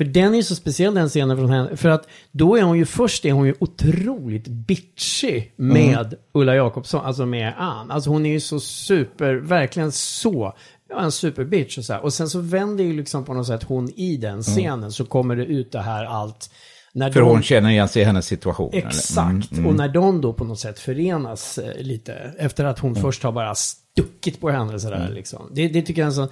[0.00, 1.76] För den är ju så speciell den scenen från henne.
[1.76, 7.04] För att då är hon ju först är hon ju otroligt bitchy med Ulla Jakobsson,
[7.04, 7.90] alltså med Ann.
[7.90, 10.54] Alltså hon är ju så super, verkligen så,
[10.88, 12.02] ja en superbitch och så här.
[12.02, 15.36] Och sen så vänder ju liksom på något sätt hon i den scenen så kommer
[15.36, 16.50] det ut det här allt.
[16.92, 18.70] När För de- hon känner igen sig i hennes situation.
[18.72, 19.20] Exakt.
[19.28, 19.66] Mm, mm.
[19.66, 23.32] Och när de då på något sätt förenas eh, lite, efter att hon först har
[23.32, 23.54] bara
[23.98, 25.12] stuckit på henne sådär Mm.
[25.12, 25.50] liksom.
[25.54, 26.28] Det, det tycker jag är en sån,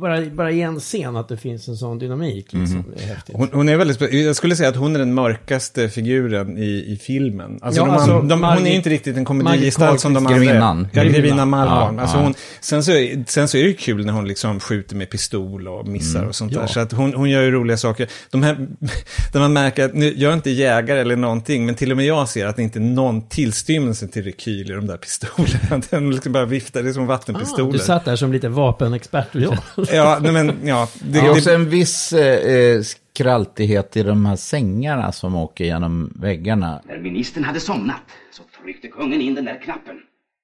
[0.00, 2.76] bara, bara i en scen att det finns en sån dynamik liksom.
[2.78, 2.84] Mhm.
[2.96, 3.36] Det är häftigt.
[3.36, 6.62] Hon, hon är väldigt, jag skulle säga att hon är den mörkaste figuren i,
[6.92, 7.58] i filmen.
[7.62, 10.38] Alltså, Ja, de, alltså, de, de, hon är inte riktigt en komedigestalt som de andra.
[10.38, 10.88] Grevinnan.
[10.92, 11.22] Ja, Grevinnan.
[11.22, 11.96] grevinnan Malmholm.
[11.96, 12.22] Ja, alltså ja.
[12.22, 15.10] hon, sen, så, är- sen så är det ju kul när hon liksom skjuter med
[15.10, 16.28] pistol och missar Mm.
[16.28, 16.60] och sånt Ja.
[16.60, 16.66] där.
[16.66, 18.08] Så att hon, hon gör ju roliga saker.
[18.30, 18.54] De här,
[19.32, 22.06] där man märker att, nu, jag är inte jägare eller någonting, men till och med
[22.06, 25.82] jag ser att det inte är någon tillstymmelse till rekyl i de där pistolerna.
[25.90, 27.68] Den liksom bara viftar, det är som vattenpistoler.
[27.68, 29.28] Ah, du satt där som lite vapenexpert.
[29.32, 29.56] Ja,
[29.92, 30.88] Ja, nej, men ja.
[31.02, 36.82] Det är också en viss eh, skraltighet i de här sängarna som åker genom väggarna.
[36.88, 37.96] När ministern hade somnat
[38.32, 39.94] så tryckte kungen in den där knappen.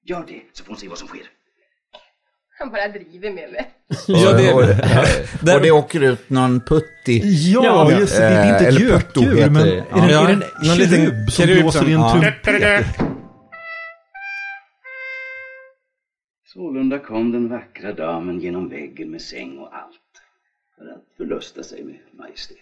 [0.06, 1.20] Gör det så får hon se vad som sker.
[2.58, 3.70] Han bara driver med mig.
[4.06, 4.60] Ja, det, och,
[5.56, 7.22] och det åker ut någon putti.
[7.52, 8.22] Ja, just det.
[8.28, 9.60] Det är inte Eh, ett gökur, men det.
[9.60, 12.96] är det, är det en någon liten kerub som som- i en trumpet?
[16.56, 20.12] Sålunda kom den vackra damen genom väggen med säng och allt.
[20.78, 22.56] För att förlusta sig med majestät.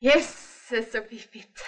[0.00, 1.58] Jösses så fiffigt.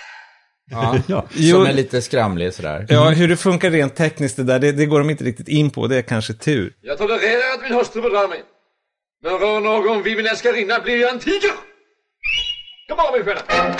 [0.70, 0.96] Ja,
[1.34, 1.56] Jo.
[1.56, 2.86] som är lite skramlig sådär.
[2.88, 5.70] Ja, hur det funkar rent tekniskt det där, det, det går de inte riktigt in
[5.70, 5.86] på.
[5.86, 6.72] Det är kanske tur.
[6.80, 8.42] Jag tolererar att min hustru bedrar mig.
[9.22, 11.50] Men rör någon vid min älskarinna blir jag en tiger!
[12.88, 13.76] Kom av mig sköna!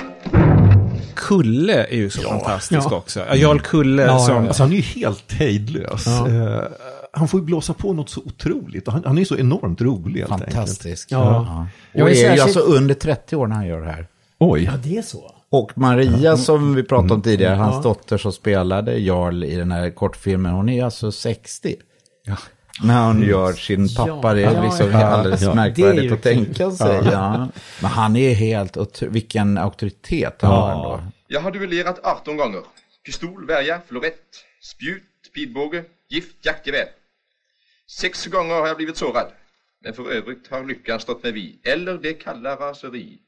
[1.16, 2.96] Kulle är ju så fantastisk Ja.
[2.96, 3.20] också.
[3.28, 4.34] Ja, Jarl Kulle Ja, som...
[4.36, 6.04] ja, Alltså han är ju helt hejdlös.
[6.06, 6.68] Ja.
[7.12, 8.88] Han får ju blåsa på något så otroligt.
[8.88, 10.26] Han, han är ju så enormt rolig.
[10.28, 11.08] Fantastisk.
[11.12, 11.66] Ja.
[11.92, 12.02] Ja.
[12.02, 14.06] Och är ju alltså under 30 år när han gör det här.
[14.38, 14.62] Oj.
[14.64, 15.34] Ja, det är så.
[15.50, 17.82] Och Maria som vi pratade om tidigare, hans Ja.
[17.82, 21.76] dotter som spelade Jarl i den här kortfilmen, hon är alltså 60.
[22.82, 25.46] När hon gör sin pappa, det är Ja, liksom ja, alldeles ja.
[25.48, 26.72] Det är märkvärdigt att tänka kul.
[26.72, 27.00] sig.
[27.04, 27.12] Ja.
[27.12, 27.48] Ja.
[27.80, 31.00] Men han är helt, vilken auktoritet han har ändå.
[31.28, 32.60] Jag har duellerat 18 gånger.
[33.06, 34.14] Pistol, värja, florett,
[34.62, 35.02] spjut,
[35.34, 36.84] pilbåge, gift, jaktgevär.
[37.90, 39.32] Sex gånger har jag blivit sårad.
[39.84, 43.18] Men för övrigt har lyckan stått mig vi, Eller det kalla raseri.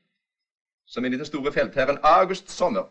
[0.87, 2.85] Som enligt den store fältherren August Sommer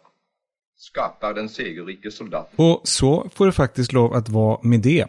[0.78, 2.65] skapar den segerrike soldaten.
[2.65, 5.07] Och så får det faktiskt lov att vara med det.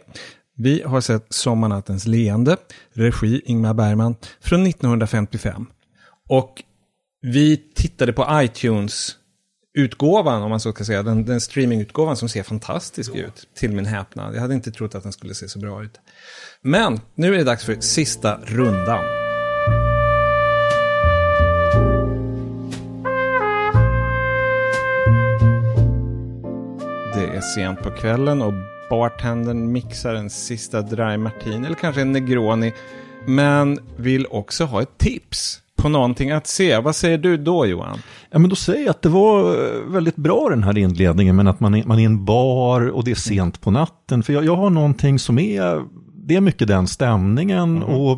[0.55, 2.57] Vi har sett Sommarnattens leende,
[2.91, 5.65] regi Ingmar Bergman, från 1955.
[6.29, 6.63] Och
[7.21, 9.17] vi tittade på iTunes
[9.73, 13.85] iTunes-utgåvan, om man så ska säga, den, den streamingutgåvan som ser fantastisk ut, till min
[13.85, 14.35] häpnad.
[14.35, 15.99] Jag hade inte trott att den skulle se så bra ut.
[16.61, 19.05] Men nu är det dags för sista rundan.
[27.15, 28.53] Det är sent på kvällen och
[28.89, 32.73] bartendern mixar en sista dry martini eller kanske en negroni.
[33.27, 36.77] Men vill också ha ett tips på någonting att se.
[36.79, 37.99] Vad säger du då Johan?
[38.31, 41.47] Ja, men då säger jag att det var eh, väldigt bra den här inledningen, men
[41.47, 44.23] att man är, man är en bar och det är sent på natten.
[44.23, 45.83] För jag, jag har någonting som är,
[46.27, 48.17] det är mycket den stämningen och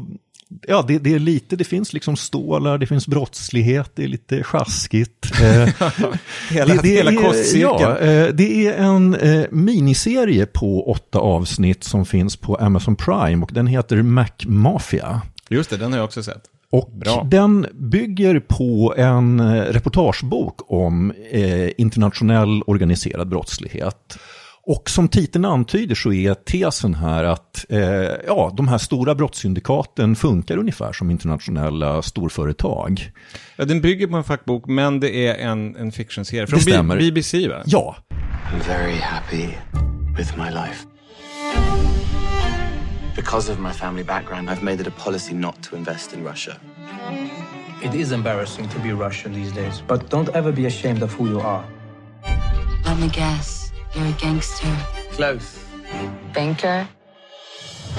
[0.68, 4.44] ja, det, det är lite, det finns liksom stålar, det finns brottslighet, det är lite
[4.44, 5.32] sjaskigt.
[5.42, 5.70] Eh,
[6.52, 7.80] Hela- hela är, kostcirkeln.
[7.82, 9.18] Ja, eh, det är en
[9.52, 15.22] miniserie på åtta avsnitt som finns på Amazon Prime och den heter Mac Mafia.
[15.50, 16.42] Just det, den har jag också sett.
[16.78, 17.28] Och Bra.
[17.32, 24.18] den bygger på en eh, reportagebok om eh, internationell organiserad brottslighet.
[24.68, 27.80] Och som titeln antyder så är tesen här att eh,
[28.28, 33.12] ja, de här stora brottssyndikaten funkar ungefär som internationella storföretag.
[33.58, 36.48] Ja, den bygger på en fackbok, men det är en, en fictionserie.
[36.48, 36.98] Från Det stämmer.
[36.98, 37.62] B- BBC va?
[37.66, 37.96] Ja.
[38.10, 39.48] I'm very happy
[40.18, 40.86] with my life.
[43.16, 46.58] Because of my family background, I've made it a policy not to invest in Russia.
[47.84, 51.30] It is embarrassing to be Russian these days, but don't ever be ashamed of who
[51.30, 51.64] you are.
[52.86, 53.72] Let me guess.
[53.94, 54.68] You're a gangster.
[55.12, 55.60] Close.
[56.34, 56.86] Banker?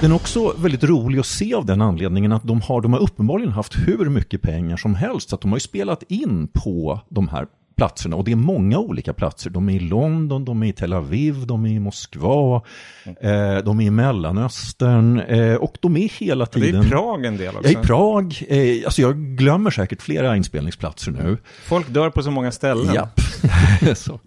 [0.01, 3.01] Den är också väldigt rolig att se av den anledningen att de har, de har
[3.01, 5.29] uppenbarligen haft hur mycket pengar som helst.
[5.29, 7.47] Så att de har ju spelat in på de här
[7.77, 9.51] platserna och det är många olika platser.
[9.51, 12.63] De är i London, de är i Tel Aviv, de är i Moskva,
[13.05, 16.89] eh, de är i Mellanöstern eh, och de är hela Ja, det är i tiden...
[16.89, 17.73] Prag en del också.
[17.73, 18.45] Ja, i Prag.
[18.49, 21.39] Eh, alltså jag glömmer säkert flera inspelningsplatser nu.
[21.65, 22.95] Folk dör på så många ställen.
[22.95, 23.21] Japp.
[23.97, 24.21] så.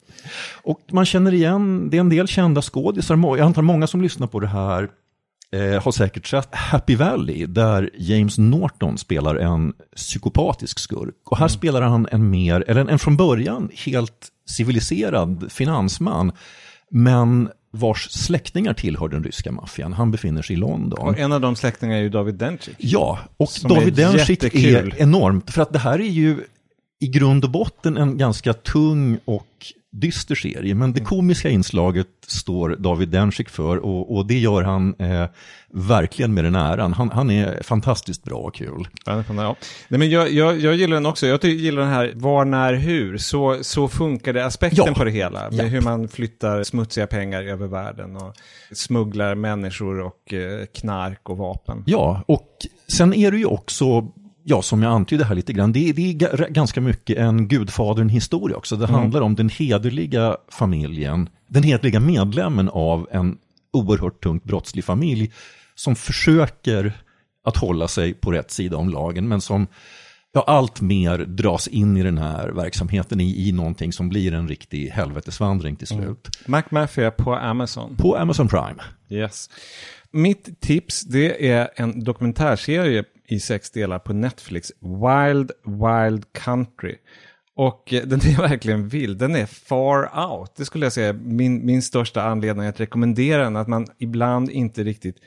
[0.64, 3.16] Och man känner igen, det är en del kända skådisar.
[3.16, 4.89] Jag antar många som lyssnar på det här
[5.54, 11.16] eh, har säkert sett Happy Valley där James Norton spelar en psykopatisk skurk.
[11.26, 16.32] Och här spelar han en mer, eller en, en från början helt civiliserad finansman.
[16.91, 19.93] Men vars släktingar tillhör den ryska maffian.
[19.93, 21.08] Han befinner sig i London.
[21.08, 22.76] Och en av de släktingarna är ju David Dencik.
[22.78, 24.76] Ja, och David Dencik jättekul.
[24.76, 25.52] är enormt.
[25.52, 26.43] För att det här är ju
[27.00, 29.47] i grund och botten en ganska tung och
[29.92, 30.76] dyster serie.
[30.76, 35.26] Men det komiska inslaget står David Dencik för och, och det gör han eh,
[35.74, 36.94] verkligen med den äran.
[36.94, 38.88] Han, han är fantastiskt bra och kul.
[39.06, 39.56] Ja, ja.
[39.88, 41.28] Nej, men jag, jag, jag gillar den också.
[41.28, 43.18] Jag gillar den här var, när, hur.
[43.18, 44.94] Så, så funkar det aspekten Ja.
[44.94, 45.52] på det hela.
[45.52, 48.36] Med hur man flyttar smutsiga pengar över världen och
[48.72, 51.84] smugglar människor och eh, knark och vapen.
[51.86, 52.48] Ja, och
[52.88, 54.08] sen är det ju också,
[54.50, 57.47] ja som jag antydde här lite grann, det är, det är ga- ganska mycket en
[57.47, 58.76] Gudfadern-historia också.
[58.76, 58.95] Det Mm.
[59.00, 63.38] handlar om den hederliga familjen, den hederliga medlemmen av en
[63.74, 65.32] oerhört tungt brottslig familj
[65.76, 66.93] som försöker
[67.43, 69.68] att hålla sig på rätt sida om lagen, men som
[70.34, 74.47] ja, allt mer dras in i den här verksamheten i, i någonting som blir en
[74.47, 76.28] riktig helvetesvandring till slut.
[76.45, 77.95] McMafia på Amazon.
[77.95, 78.82] På Amazon Prime.
[79.10, 79.50] Yes.
[80.12, 84.71] Mitt tips det är en dokumentärserie i sex delar på Netflix.
[84.80, 86.95] Wild Wild Country.
[87.55, 89.17] Och eh, den är verkligen vild.
[89.17, 90.55] Den är far out.
[90.55, 93.55] Det skulle jag säga är min, min största anledning att rekommendera den.
[93.55, 95.17] Att man ibland inte riktigt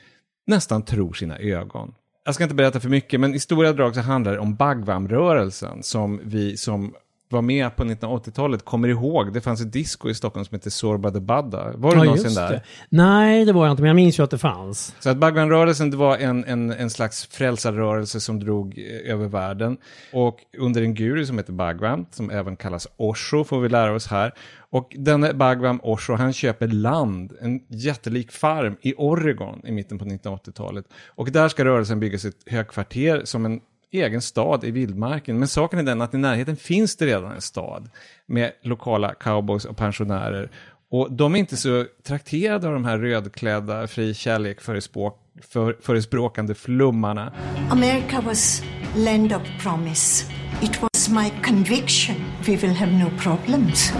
[0.47, 1.93] nästan tror sina ögon.
[2.25, 5.83] Jag ska inte berätta för mycket, men i stora drag så handlar det om Bagvam-rörelsen
[5.83, 6.95] som vi som
[7.33, 9.33] var med på 1980-talet kommer ihåg.
[9.33, 11.71] Det fanns ett disco i Stockholm som hette Sorba the Badda.
[11.77, 12.49] Var du Ja, någonsin där?
[12.51, 12.61] det.
[12.89, 14.95] Nej, det var jag inte, men jag minns ju att det fanns.
[14.99, 19.77] Så att Bagwan-rörelsen det var en, en, en slags frälsarrörelse som drog eh, över världen.
[20.13, 24.07] Och under en guru som heter Bagwan, som även kallas Osho, får vi lära oss
[24.07, 24.31] här.
[24.69, 30.05] Och denne Bagwan Osho, han köper land, en jättelik farm i Oregon i mitten på
[30.05, 30.85] 1980-talet.
[31.07, 33.59] Och där ska rörelsen bygga sitt högkvarter som en
[33.93, 35.39] egen stad i vildmarken.
[35.39, 37.89] Men saken är den att i närheten finns det redan en stad
[38.25, 40.49] med lokala cowboys och pensionärer.
[40.89, 46.55] Och de är inte så trakterade av de här rödklädda, fri kärlek förespråk, för, förespråkande
[46.55, 47.33] flummarna.
[47.69, 48.63] America was
[48.95, 50.25] land of promise.
[50.61, 52.15] It was my conviction
[52.47, 53.93] we will have no problems.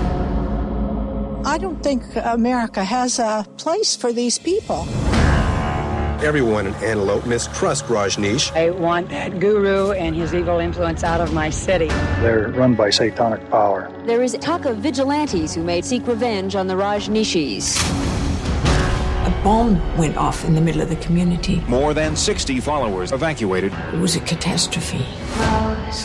[1.46, 5.23] I don't think America has a place for these people.
[6.24, 8.56] Everyone in Antelope mistrusts Rajneesh.
[8.56, 11.90] I want that guru and his evil influence out of my city.
[12.22, 13.92] They're run by satanic power.
[14.06, 17.78] There is talk of vigilantes who may seek revenge on the Rajneeshis.
[19.28, 21.62] A bomb went off in the middle of the community.
[21.68, 23.74] More than 60 followers evacuated.
[23.94, 25.06] It was a catastrophe.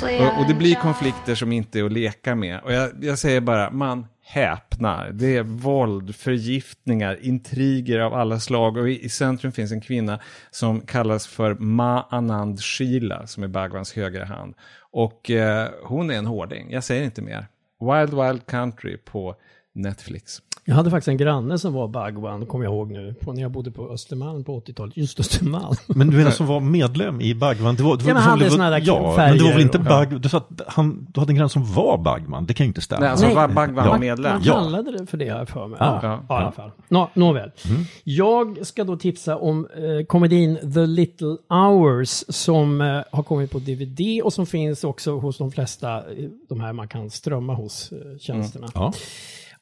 [0.02, 2.60] Och, och det blir konflikter som inte är att leka med.
[2.64, 5.10] Och jag, jag säger bara, man häpnar.
[5.12, 8.76] Det är våld, förgiftningar, intriger av alla slag.
[8.76, 10.20] Och i, i centrum finns en kvinna
[10.50, 14.54] som kallas för Ma Anand Sheila, som är Bhagwans högra hand.
[14.90, 17.46] Och eh, hon är en hårding, jag säger inte mer.
[17.80, 19.34] Wild Wild Country på
[19.74, 20.42] Netflix.
[20.68, 23.50] Jag hade faktiskt en granne som var Bagwan, kommer jag ihåg nu, på, när jag
[23.50, 24.96] bodde på Östermalm på 80-talet.
[24.96, 25.74] Just Östermalm.
[25.86, 27.74] Men du menar som var medlem i Bagman?
[27.76, 29.44] Det var, det var, Ja, men var- hade var- såna där Ja, färger men det
[29.44, 30.20] var väl inte och- Bag...
[30.20, 32.80] Du sa att han, du hade en grann som var Bagman, det kan ju inte
[32.80, 33.00] stämma.
[33.00, 33.98] Nej, alltså var Bagwan Ja.
[33.98, 34.32] medlem.
[34.32, 34.52] Man Ja.
[34.52, 35.78] kallade det för det här för mig.
[35.80, 36.70] Ah, ja, ja, ja, i alla fall.
[36.88, 37.50] Nå, nåväl.
[37.68, 37.82] Mm.
[38.04, 43.58] Jag ska då tipsa om eh, komedin The Little Hours som eh, har kommit på
[43.58, 46.02] DVD och som finns också hos de flesta, eh,
[46.48, 48.66] de här man kan strömma hos eh, tjänsterna.
[48.74, 48.92] Ja.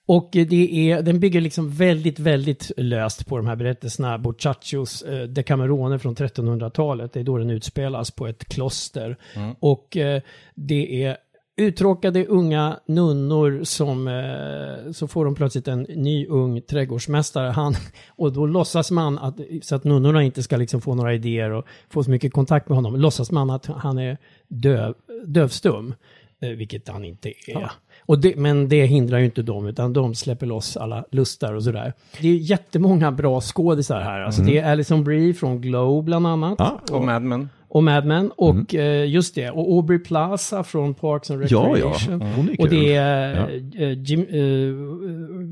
[0.07, 4.19] Och det är, den bygger liksom väldigt, väldigt löst på de här berättelserna.
[4.19, 7.13] Boccaccios eh, Decamerone från 1300-talet.
[7.13, 9.17] Det är då den utspelas på ett kloster.
[9.35, 9.55] Mm.
[9.61, 10.23] Och eh,
[10.55, 11.17] det är
[11.57, 17.51] uttråkade unga nunnor som eh, så får de plötsligt en ny ung trädgårdsmästare.
[17.51, 17.75] Han,
[18.09, 21.67] och då låtsas man att, så att nunnorna inte ska liksom få några idéer och
[21.89, 24.95] få så mycket kontakt med honom, låtsas man att han är döv,
[25.27, 25.95] dövstum.
[26.41, 27.71] Eh, vilket han inte är.
[28.07, 31.63] Och det, men det hindrar ju inte dem, utan de släpper loss alla lustar och
[31.65, 31.93] sådär.
[32.21, 34.21] Det är jättemånga bra skådisar här.
[34.21, 34.53] Alltså Mm.
[34.55, 36.91] Det är Alison Brie från Glow bland annat.
[36.91, 37.49] Och Mad Men.
[37.69, 38.31] Och Mad Men.
[38.37, 41.69] Och eh, just det, och Aubrey Plaza från Parks and Ja, ja.
[41.75, 42.21] Recreation.
[42.23, 43.35] Hon är och det är,
[43.73, 43.81] Ja.
[43.85, 44.75] eh, Jim, eh,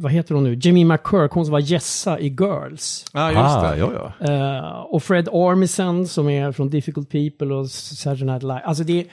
[0.02, 0.54] vad heter hon nu?
[0.54, 3.04] Jimmy McCurk, hon som var Jessa i Girls.
[3.12, 3.78] Ja, just Ah, det.
[3.78, 4.32] ja, ja.
[4.58, 8.60] Eh, och Fred Armisen som är från Difficult People och Saturday Night Live.
[8.64, 9.04] Alltså det,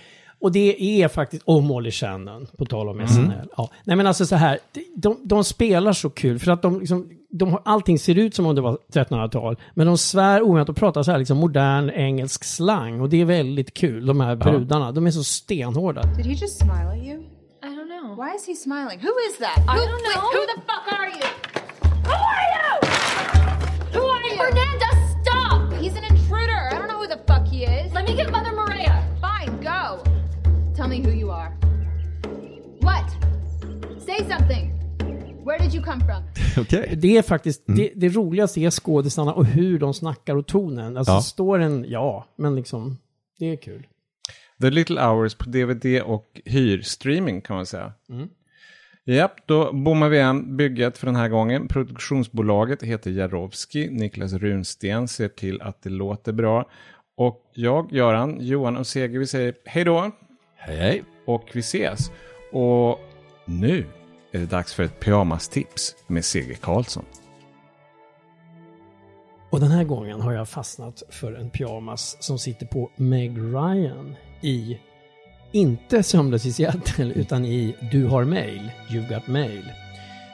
[0.41, 3.49] och det är faktiskt, och Molly Shannon, på tal om SNL.
[3.57, 3.69] Ja.
[3.83, 4.59] Nej men alltså så här,
[4.95, 8.45] de, de spelar så kul för att de liksom, de har, allting ser ut som
[8.45, 12.43] om det var 1300-tal, men de svär oväntat och pratar så här liksom modern engelsk
[12.43, 14.91] slang och det är väldigt kul, de här brudarna.
[14.91, 16.01] De är så stenhårda.
[16.01, 17.19] Did he just smile at you?
[17.63, 18.25] I don't know.
[18.25, 18.99] Why is he smiling?
[18.99, 19.57] Who is that?
[19.57, 20.21] I who, don't know.
[20.35, 21.27] who the fuck are you?
[22.09, 22.71] Who are you?
[23.93, 24.37] Who are you?
[24.37, 24.89] Fernanda,
[25.21, 25.73] stop!
[25.81, 26.61] He's an intruder.
[26.71, 27.93] I don't know who the fuck he is.
[27.93, 28.50] Let me get Mother.
[30.81, 31.51] Tell me who you are.
[32.81, 33.11] What?
[34.05, 34.71] Say something.
[35.45, 36.23] Where did you come from?
[36.63, 36.95] Okej.
[36.97, 37.77] Det är faktiskt, Mm.
[37.81, 40.97] det, det roligaste är skådisarna och hur de snackar och tonen.
[40.97, 41.21] Alltså Ja.
[41.21, 42.97] står en, ja, men liksom,
[43.39, 43.87] det är kul.
[44.61, 47.93] The Little Hours på DVD och hyrstreaming kan man säga.
[48.09, 48.27] Mm.
[49.05, 51.67] Japp, då bommar vi igen bygget för den här gången.
[51.67, 53.89] Produktionsbolaget heter Jarowski.
[53.91, 56.69] Niklas Runsten ser till att det låter bra.
[57.17, 60.11] Och jag, Göran, Johan och Seger, vi säger hej då.
[60.63, 61.03] Hej hej.
[61.25, 62.11] Och vi ses.
[62.51, 62.99] Och
[63.45, 63.85] nu
[64.31, 67.05] är det dags för ett pyjamastips med Seger Karlsson.
[69.49, 74.15] Och den här gången har jag fastnat för en pyjamas som sitter på Meg Ryan
[74.41, 74.79] i,
[75.51, 79.71] inte Sömnlös i Seattle, utan i Du har mail, You got mail.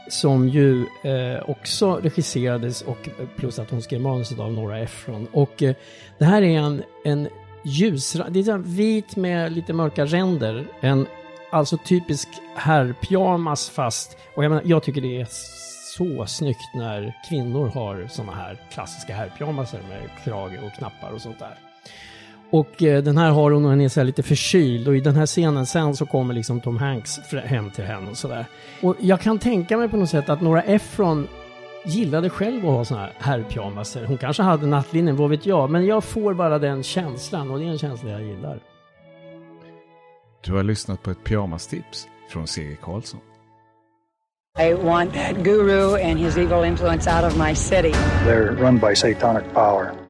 [0.09, 5.27] Som ju eh, också regisserades och plus att hon skrev manuset av Nora Ephron.
[5.33, 5.75] Och eh,
[6.19, 7.27] det här är en, en
[7.67, 10.67] ljus, det är så här vit med lite mörka ränder.
[10.81, 11.07] En
[11.49, 15.27] alltså typisk herrpyjamas fast, och jag, menar, jag tycker det är
[15.97, 21.39] så snyggt när kvinnor har såna här klassiska herrpyjamasar med krage och knappar och sånt
[21.39, 21.57] där.
[22.49, 24.99] Och eh, den här har hon och hon är så här lite förkyld och i
[24.99, 28.45] den här scenen sen så kommer liksom Tom Hanks hem till henne och sådär.
[28.81, 31.27] Och jag kan tänka mig på något sätt att Nora Ephron
[31.85, 34.05] gillade själv att ha såna här herrpyjamaser.
[34.05, 35.69] Hon kanske hade nattlinnen, vad vet jag.
[35.69, 38.59] Men jag får bara den känslan och det är en känsla jag gillar.
[40.41, 43.19] Du har lyssnat på ett pyjamastips från Seger Karlsson.
[44.59, 47.93] I want that guru and his evil influence out of my city.
[48.25, 50.06] They're run by satanic power.